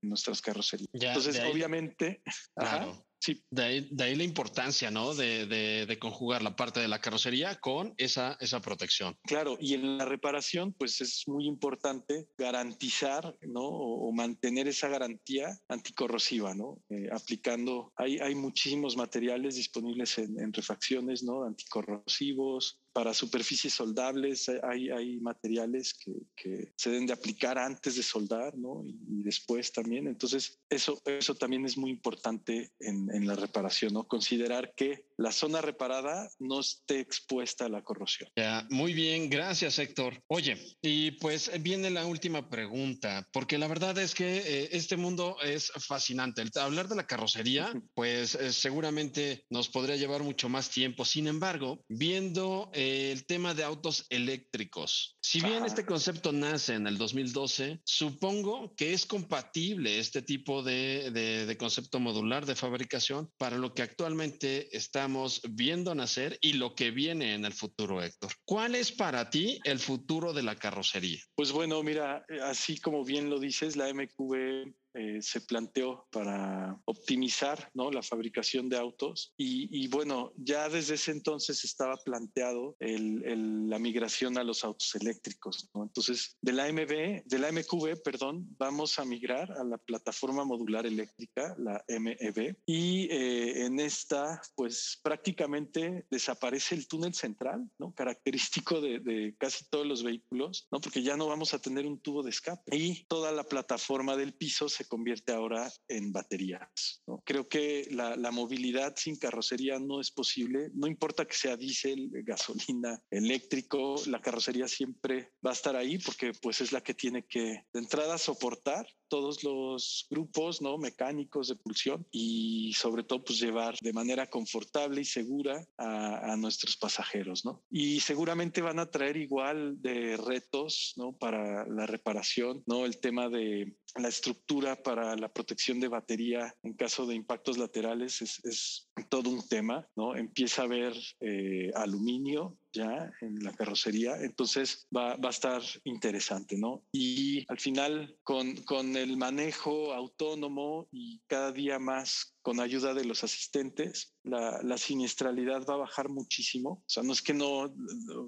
Nuestras 0.03 0.41
carrocerías. 0.41 0.89
Ya, 0.93 1.09
Entonces, 1.09 1.41
obviamente, 1.49 2.21
claro. 2.55 2.91
Ajá, 2.91 3.03
Sí. 3.23 3.41
De 3.49 3.63
ahí, 3.63 3.87
de 3.89 4.03
ahí, 4.03 4.15
la 4.15 4.25
importancia, 4.25 4.91
¿no? 4.91 5.15
De, 5.15 5.45
de, 5.45 5.85
de, 5.85 5.97
conjugar 5.97 6.41
la 6.41 6.57
parte 6.57 6.81
de 6.81 6.89
la 6.89 6.99
carrocería 6.99 7.57
con 7.61 7.93
esa, 7.95 8.35
esa 8.41 8.61
protección. 8.61 9.15
Claro, 9.23 9.55
y 9.61 9.75
en 9.75 9.97
la 9.97 10.03
reparación, 10.03 10.73
pues 10.73 10.99
es 10.99 11.23
muy 11.27 11.47
importante 11.47 12.27
garantizar, 12.37 13.33
¿no? 13.39 13.61
O, 13.61 14.09
o 14.09 14.11
mantener 14.11 14.67
esa 14.67 14.89
garantía 14.89 15.57
anticorrosiva, 15.69 16.53
¿no? 16.53 16.81
Eh, 16.89 17.07
aplicando, 17.13 17.93
hay, 17.95 18.17
hay 18.17 18.35
muchísimos 18.35 18.97
materiales 18.97 19.55
disponibles 19.55 20.17
en, 20.17 20.37
en 20.41 20.51
refacciones, 20.51 21.23
¿no? 21.23 21.45
Anticorrosivos, 21.45 22.82
para 22.93 23.13
superficies 23.13 23.73
soldables 23.73 24.49
hay, 24.61 24.89
hay 24.91 25.19
materiales 25.19 25.95
que, 25.95 26.13
que, 26.35 26.73
se 26.77 26.91
deben 26.91 27.07
de 27.07 27.13
aplicar 27.13 27.57
antes 27.57 27.95
de 27.95 28.03
soldar, 28.03 28.55
¿no? 28.55 28.83
Y, 28.85 28.91
y, 29.09 29.23
después 29.23 29.71
también. 29.71 30.07
Entonces, 30.07 30.59
eso, 30.69 31.01
eso 31.05 31.33
también 31.35 31.65
es 31.65 31.75
muy 31.75 31.89
importante 31.89 32.71
en, 32.79 33.09
en, 33.11 33.25
la 33.25 33.35
reparación, 33.35 33.93
¿no? 33.93 34.07
Considerar 34.07 34.73
que 34.75 35.07
la 35.23 35.31
zona 35.31 35.61
reparada 35.61 36.29
no 36.39 36.59
esté 36.59 36.99
expuesta 36.99 37.65
a 37.65 37.69
la 37.69 37.81
corrosión. 37.81 38.29
Ya, 38.35 38.67
muy 38.69 38.93
bien, 38.93 39.29
gracias 39.29 39.79
Héctor. 39.79 40.21
Oye, 40.27 40.57
y 40.81 41.11
pues 41.11 41.49
viene 41.61 41.89
la 41.89 42.05
última 42.05 42.49
pregunta, 42.49 43.25
porque 43.31 43.57
la 43.57 43.69
verdad 43.69 43.97
es 43.99 44.13
que 44.13 44.39
eh, 44.39 44.69
este 44.73 44.97
mundo 44.97 45.37
es 45.41 45.71
fascinante. 45.87 46.41
El 46.41 46.51
hablar 46.59 46.89
de 46.89 46.97
la 46.97 47.07
carrocería, 47.07 47.71
pues 47.93 48.35
eh, 48.35 48.51
seguramente 48.51 49.45
nos 49.49 49.69
podría 49.69 49.95
llevar 49.95 50.23
mucho 50.23 50.49
más 50.49 50.69
tiempo. 50.69 51.05
Sin 51.05 51.27
embargo, 51.27 51.85
viendo 51.87 52.69
eh, 52.73 53.11
el 53.13 53.25
tema 53.25 53.53
de 53.53 53.63
autos 53.63 54.05
eléctricos, 54.09 55.17
si 55.21 55.39
bien 55.39 55.59
Ajá. 55.59 55.67
este 55.67 55.85
concepto 55.85 56.33
nace 56.33 56.73
en 56.73 56.85
el 56.85 56.97
2012, 56.97 57.79
supongo 57.85 58.75
que 58.75 58.91
es 58.91 59.05
compatible 59.05 59.99
este 59.99 60.21
tipo 60.21 60.63
de, 60.63 61.11
de, 61.11 61.45
de 61.45 61.57
concepto 61.57 62.01
modular 62.01 62.45
de 62.45 62.55
fabricación 62.55 63.31
para 63.37 63.57
lo 63.57 63.73
que 63.73 63.83
actualmente 63.83 64.75
está 64.75 65.07
viendo 65.49 65.95
nacer 65.95 66.37
y 66.41 66.53
lo 66.53 66.75
que 66.75 66.91
viene 66.91 67.33
en 67.33 67.45
el 67.45 67.53
futuro, 67.53 68.01
Héctor. 68.01 68.31
¿Cuál 68.45 68.75
es 68.75 68.91
para 68.91 69.29
ti 69.29 69.59
el 69.63 69.79
futuro 69.79 70.33
de 70.33 70.43
la 70.43 70.55
carrocería? 70.55 71.19
Pues 71.35 71.51
bueno, 71.51 71.81
mira, 71.83 72.25
así 72.43 72.77
como 72.77 73.03
bien 73.03 73.29
lo 73.29 73.39
dices, 73.39 73.75
la 73.75 73.93
MQB 73.93 74.73
eh, 74.93 75.21
se 75.21 75.41
planteó 75.41 76.07
para 76.11 76.79
optimizar 76.85 77.69
¿no? 77.73 77.91
la 77.91 78.01
fabricación 78.03 78.69
de 78.69 78.77
autos 78.77 79.33
y, 79.37 79.87
bueno, 79.87 80.33
ya 80.37 80.69
desde 80.69 80.95
ese 80.95 81.11
entonces 81.11 81.63
estaba 81.63 81.97
planteado 81.97 82.75
la 82.79 83.79
migración 83.79 84.37
a 84.37 84.43
los 84.43 84.63
autos 84.63 84.95
eléctricos. 84.95 85.69
Entonces, 85.73 86.37
de 86.41 86.53
la 86.53 86.71
MB, 86.71 87.23
de 87.25 87.39
la 87.39 87.51
MQB, 87.51 88.01
perdón, 88.03 88.47
vamos 88.57 88.99
a 88.99 89.05
migrar 89.05 89.51
a 89.51 89.63
la 89.63 89.77
plataforma 89.77 90.43
modular 90.43 90.85
eléctrica, 90.85 91.55
la 91.57 91.83
MEB, 91.87 92.57
y 92.65 93.07
eh, 93.11 93.65
en 93.65 93.79
esta, 93.79 94.41
pues 94.55 94.99
prácticamente 95.03 96.05
desaparece 96.09 96.75
el 96.75 96.87
túnel 96.87 97.13
central, 97.13 97.69
¿no? 97.79 97.93
característico 97.93 98.81
de, 98.81 98.99
de 98.99 99.35
casi 99.37 99.65
todos 99.69 99.85
los 99.85 100.03
vehículos, 100.03 100.67
¿no? 100.71 100.79
porque 100.79 101.03
ya 101.03 101.17
no 101.17 101.27
vamos 101.27 101.53
a 101.53 101.59
tener 101.59 101.85
un 101.85 101.99
tubo 101.99 102.23
de 102.23 102.29
escape 102.29 102.75
y 102.75 103.05
toda 103.05 103.31
la 103.31 103.43
plataforma 103.43 104.15
del 104.15 104.33
piso 104.33 104.69
se 104.69 104.82
convierte 104.85 105.33
ahora 105.33 105.71
en 105.87 106.11
baterías. 106.11 107.01
¿no? 107.07 107.21
Creo 107.25 107.47
que 107.47 107.87
la, 107.91 108.15
la, 108.15 108.31
movilidad 108.31 108.95
sin 108.97 109.17
carrocería 109.17 109.79
no 109.79 110.01
es 110.01 110.11
posible, 110.11 110.69
no 110.73 110.87
importa 110.87 111.25
que 111.25 111.35
sea 111.35 111.55
diésel, 111.55 112.09
gasolina, 112.23 113.01
eléctrico, 113.11 113.95
la 114.07 114.21
carrocería 114.21 114.67
siempre 114.67 115.33
va 115.45 115.51
a 115.51 115.53
estar 115.53 115.75
ahí 115.75 115.97
porque 115.99 116.33
pues 116.41 116.61
es 116.61 116.71
la 116.71 116.81
que 116.81 116.93
tiene 116.93 117.25
que 117.25 117.65
de 117.71 117.79
entrada 117.79 118.17
soportar 118.17 118.87
todos 119.07 119.43
los 119.43 120.07
grupos 120.09 120.61
no 120.61 120.77
mecánicos 120.77 121.47
de 121.47 121.55
pulsión 121.55 122.07
y 122.11 122.73
sobre 122.73 123.03
todo 123.03 123.23
pues 123.23 123.39
llevar 123.39 123.75
de 123.79 123.93
manera 123.93 124.27
confortable 124.27 125.01
y 125.01 125.05
segura 125.05 125.63
a, 125.77 126.33
a 126.33 126.35
nuestros 126.35 126.77
pasajeros 126.77 127.45
no 127.45 127.63
y 127.69 127.99
seguramente 127.99 128.61
van 128.61 128.79
a 128.79 128.89
traer 128.89 129.17
igual 129.17 129.81
de 129.81 130.17
retos 130.17 130.93
no 130.97 131.15
para 131.15 131.67
la 131.67 131.85
reparación 131.85 132.63
no 132.65 132.85
el 132.85 132.99
tema 132.99 133.29
de 133.29 133.77
la 133.95 134.07
estructura 134.07 134.72
para 134.75 135.15
la 135.15 135.31
protección 135.31 135.79
de 135.79 135.87
batería 135.87 136.55
en 136.63 136.73
caso 136.73 137.05
de 137.05 137.15
impactos 137.15 137.57
laterales 137.57 138.21
es, 138.21 138.89
todo 139.09 139.29
un 139.29 139.47
tema, 139.47 139.87
¿no? 139.95 140.15
Empieza 140.15 140.61
a 140.61 140.65
haber 140.65 140.93
eh, 141.19 141.71
aluminio 141.75 142.57
ya 142.73 143.11
en 143.21 143.43
la 143.43 143.53
carrocería, 143.53 144.17
entonces 144.21 144.87
va, 144.95 145.15
va, 145.15 145.29
a 145.29 145.31
estar 145.31 145.61
interesante, 145.83 146.57
¿no? 146.57 146.83
Y 146.91 147.45
al 147.47 147.59
final, 147.59 148.17
con, 148.23 148.55
con 148.63 148.95
el 148.97 149.17
manejo 149.17 149.93
autónomo 149.93 150.87
y 150.91 151.21
cada 151.27 151.51
día 151.51 151.79
más 151.79 152.33
con 152.43 152.59
ayuda 152.59 152.93
de 152.93 153.05
los 153.05 153.23
asistentes, 153.23 154.13
la, 154.23 154.61
la, 154.63 154.77
siniestralidad 154.77 155.65
va 155.65 155.75
a 155.75 155.77
bajar 155.77 156.09
muchísimo. 156.09 156.71
O 156.71 156.89
sea, 156.89 157.01
no 157.01 157.13
es 157.13 157.21
que 157.21 157.33
no, 157.33 157.73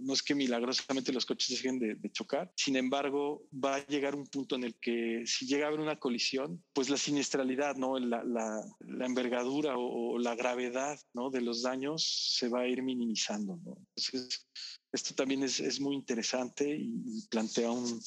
no 0.02 0.14
es 0.14 0.24
que 0.24 0.34
milagrosamente 0.34 1.12
los 1.12 1.26
coches 1.26 1.50
dejen 1.50 1.80
de, 1.80 1.96
de, 1.96 2.12
chocar. 2.12 2.52
Sin 2.56 2.78
embargo, 2.78 3.44
va 3.54 3.76
a 3.76 3.86
llegar 3.88 4.16
un 4.16 4.26
punto 4.28 4.56
en 4.56 4.64
el 4.64 4.76
que 4.76 5.24
si 5.26 5.46
llega 5.46 5.66
a 5.66 5.68
haber 5.68 5.82
una 5.82 6.00
colisión, 6.00 6.64
pues 6.74 6.90
la 6.90 6.96
siniestralidad, 6.96 7.76
¿no? 7.76 8.00
La, 8.00 8.24
la, 8.24 8.62
la 8.80 9.06
envergadura 9.06 9.78
o, 9.78 10.14
o, 10.14 10.18
la 10.18 10.34
gravedad, 10.36 10.98
¿no? 11.14 11.30
De 11.30 11.42
los 11.42 11.62
daños 11.62 12.36
se 12.38 12.48
va 12.48 12.62
a 12.62 12.68
ir 12.68 12.84
minimizando, 12.84 13.60
¿no? 13.66 13.78
Entonces, 13.98 14.35
esto 14.92 15.14
también 15.14 15.44
es, 15.44 15.60
es 15.60 15.80
muy 15.80 15.96
interesante 15.96 16.70
y 16.70 17.22
plantea 17.30 17.70
un, 17.70 18.02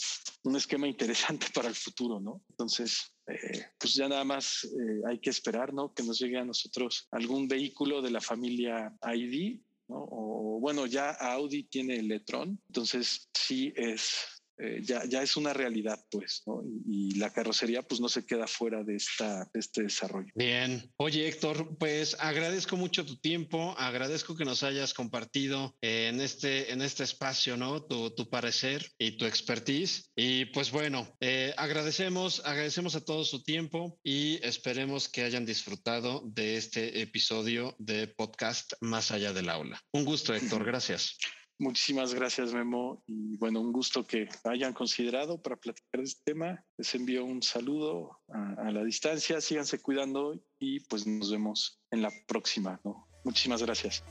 un, 0.45 0.57
esquema 0.57 0.89
interesante 0.89 1.47
para 1.55 1.69
el 1.69 1.75
futuro, 1.75 2.21
¿no? 2.21 2.43
Entonces, 2.51 3.15
eh, 3.27 3.67
pues 3.79 3.95
ya 3.95 4.09
nada 4.09 4.25
más 4.25 4.65
eh, 4.65 5.03
hay 5.07 5.19
que 5.19 5.31
esperar, 5.31 5.73
¿no? 5.73 5.93
Que 5.93 6.03
nos 6.03 6.19
llegue 6.19 6.39
a 6.39 6.45
nosotros 6.45 7.07
algún 7.11 7.47
vehículo 7.47 8.01
de 8.01 8.11
la 8.11 8.21
familia 8.21 8.97
ID, 9.03 9.61
¿no? 9.89 10.07
O 10.11 10.61
bueno, 10.61 10.87
ya 10.87 11.11
Audi 11.11 11.65
tiene 11.65 11.97
el 11.97 12.11
e-tron, 12.11 12.61
entonces 12.69 13.29
sí 13.35 13.73
es 13.77 14.38
eh, 14.59 14.81
ya, 14.83 15.05
ya 15.05 15.23
es 15.23 15.37
una 15.37 15.53
realidad, 15.53 15.99
pues, 16.11 16.43
¿no? 16.47 16.63
Y, 16.87 17.15
la 17.19 17.33
carrocería, 17.33 17.83
pues, 17.83 18.01
no 18.01 18.09
se 18.09 18.27
queda 18.27 18.47
fuera 18.47 18.83
de, 18.85 18.97
esta, 18.97 19.49
este 19.55 19.83
desarrollo. 19.83 20.33
Bien. 20.35 20.91
Oye, 20.97 21.29
Héctor, 21.29 21.77
pues 21.79 22.17
agradezco 22.21 22.77
mucho 22.77 23.05
tu 23.05 23.17
tiempo, 23.17 23.75
agradezco 23.79 24.37
que 24.37 24.45
nos 24.45 24.63
hayas 24.63 24.95
compartido 24.95 25.77
en 25.81 26.21
este, 26.21 26.73
en 26.73 26.83
este 26.83 27.05
espacio, 27.05 27.57
¿no? 27.57 27.83
Tu, 27.83 28.11
tu 28.11 28.29
parecer 28.29 28.91
y 28.99 29.13
tu 29.13 29.27
expertise. 29.27 30.11
Y 30.17 30.47
pues 30.47 30.71
bueno, 30.71 31.09
eh, 31.21 31.55
agradecemos, 31.57 32.43
agradecemos 32.45 32.95
a 32.95 33.05
todos 33.05 33.31
su 33.31 33.43
tiempo 33.43 33.99
y 34.03 34.39
esperemos 34.45 35.09
que 35.09 35.23
hayan 35.23 35.47
disfrutado 35.47 36.23
de 36.27 36.57
este 36.57 37.01
episodio 37.01 37.75
de 37.79 38.09
podcast 38.09 38.73
Más 38.81 39.11
allá 39.11 39.33
del 39.33 39.49
aula. 39.49 39.81
Un 39.93 40.05
gusto, 40.05 40.35
Héctor. 40.35 40.65
Gracias. 40.65 41.17
Muchísimas 41.61 42.15
gracias, 42.15 42.53
Memo. 42.53 43.03
Y 43.07 43.37
bueno, 43.37 43.61
un 43.61 43.73
gusto 43.73 44.07
que 44.07 44.29
hayan 44.45 44.73
considerado 44.73 45.43
para 45.43 45.57
platicar 45.57 46.01
de 46.01 46.07
este 46.07 46.23
tema. 46.25 46.65
Les 46.77 46.95
envío 46.95 47.25
un 47.25 47.43
saludo 47.43 48.21
a, 48.29 48.71
la 48.71 48.85
distancia. 48.85 49.41
Síganse 49.41 49.81
cuidando 49.81 50.41
y 50.61 50.81
pues 50.81 51.07
nos 51.07 51.33
vemos 51.33 51.81
en 51.91 52.03
la 52.03 52.13
próxima. 52.29 52.81
Muchísimas 53.25 53.63
gracias. 53.63 54.05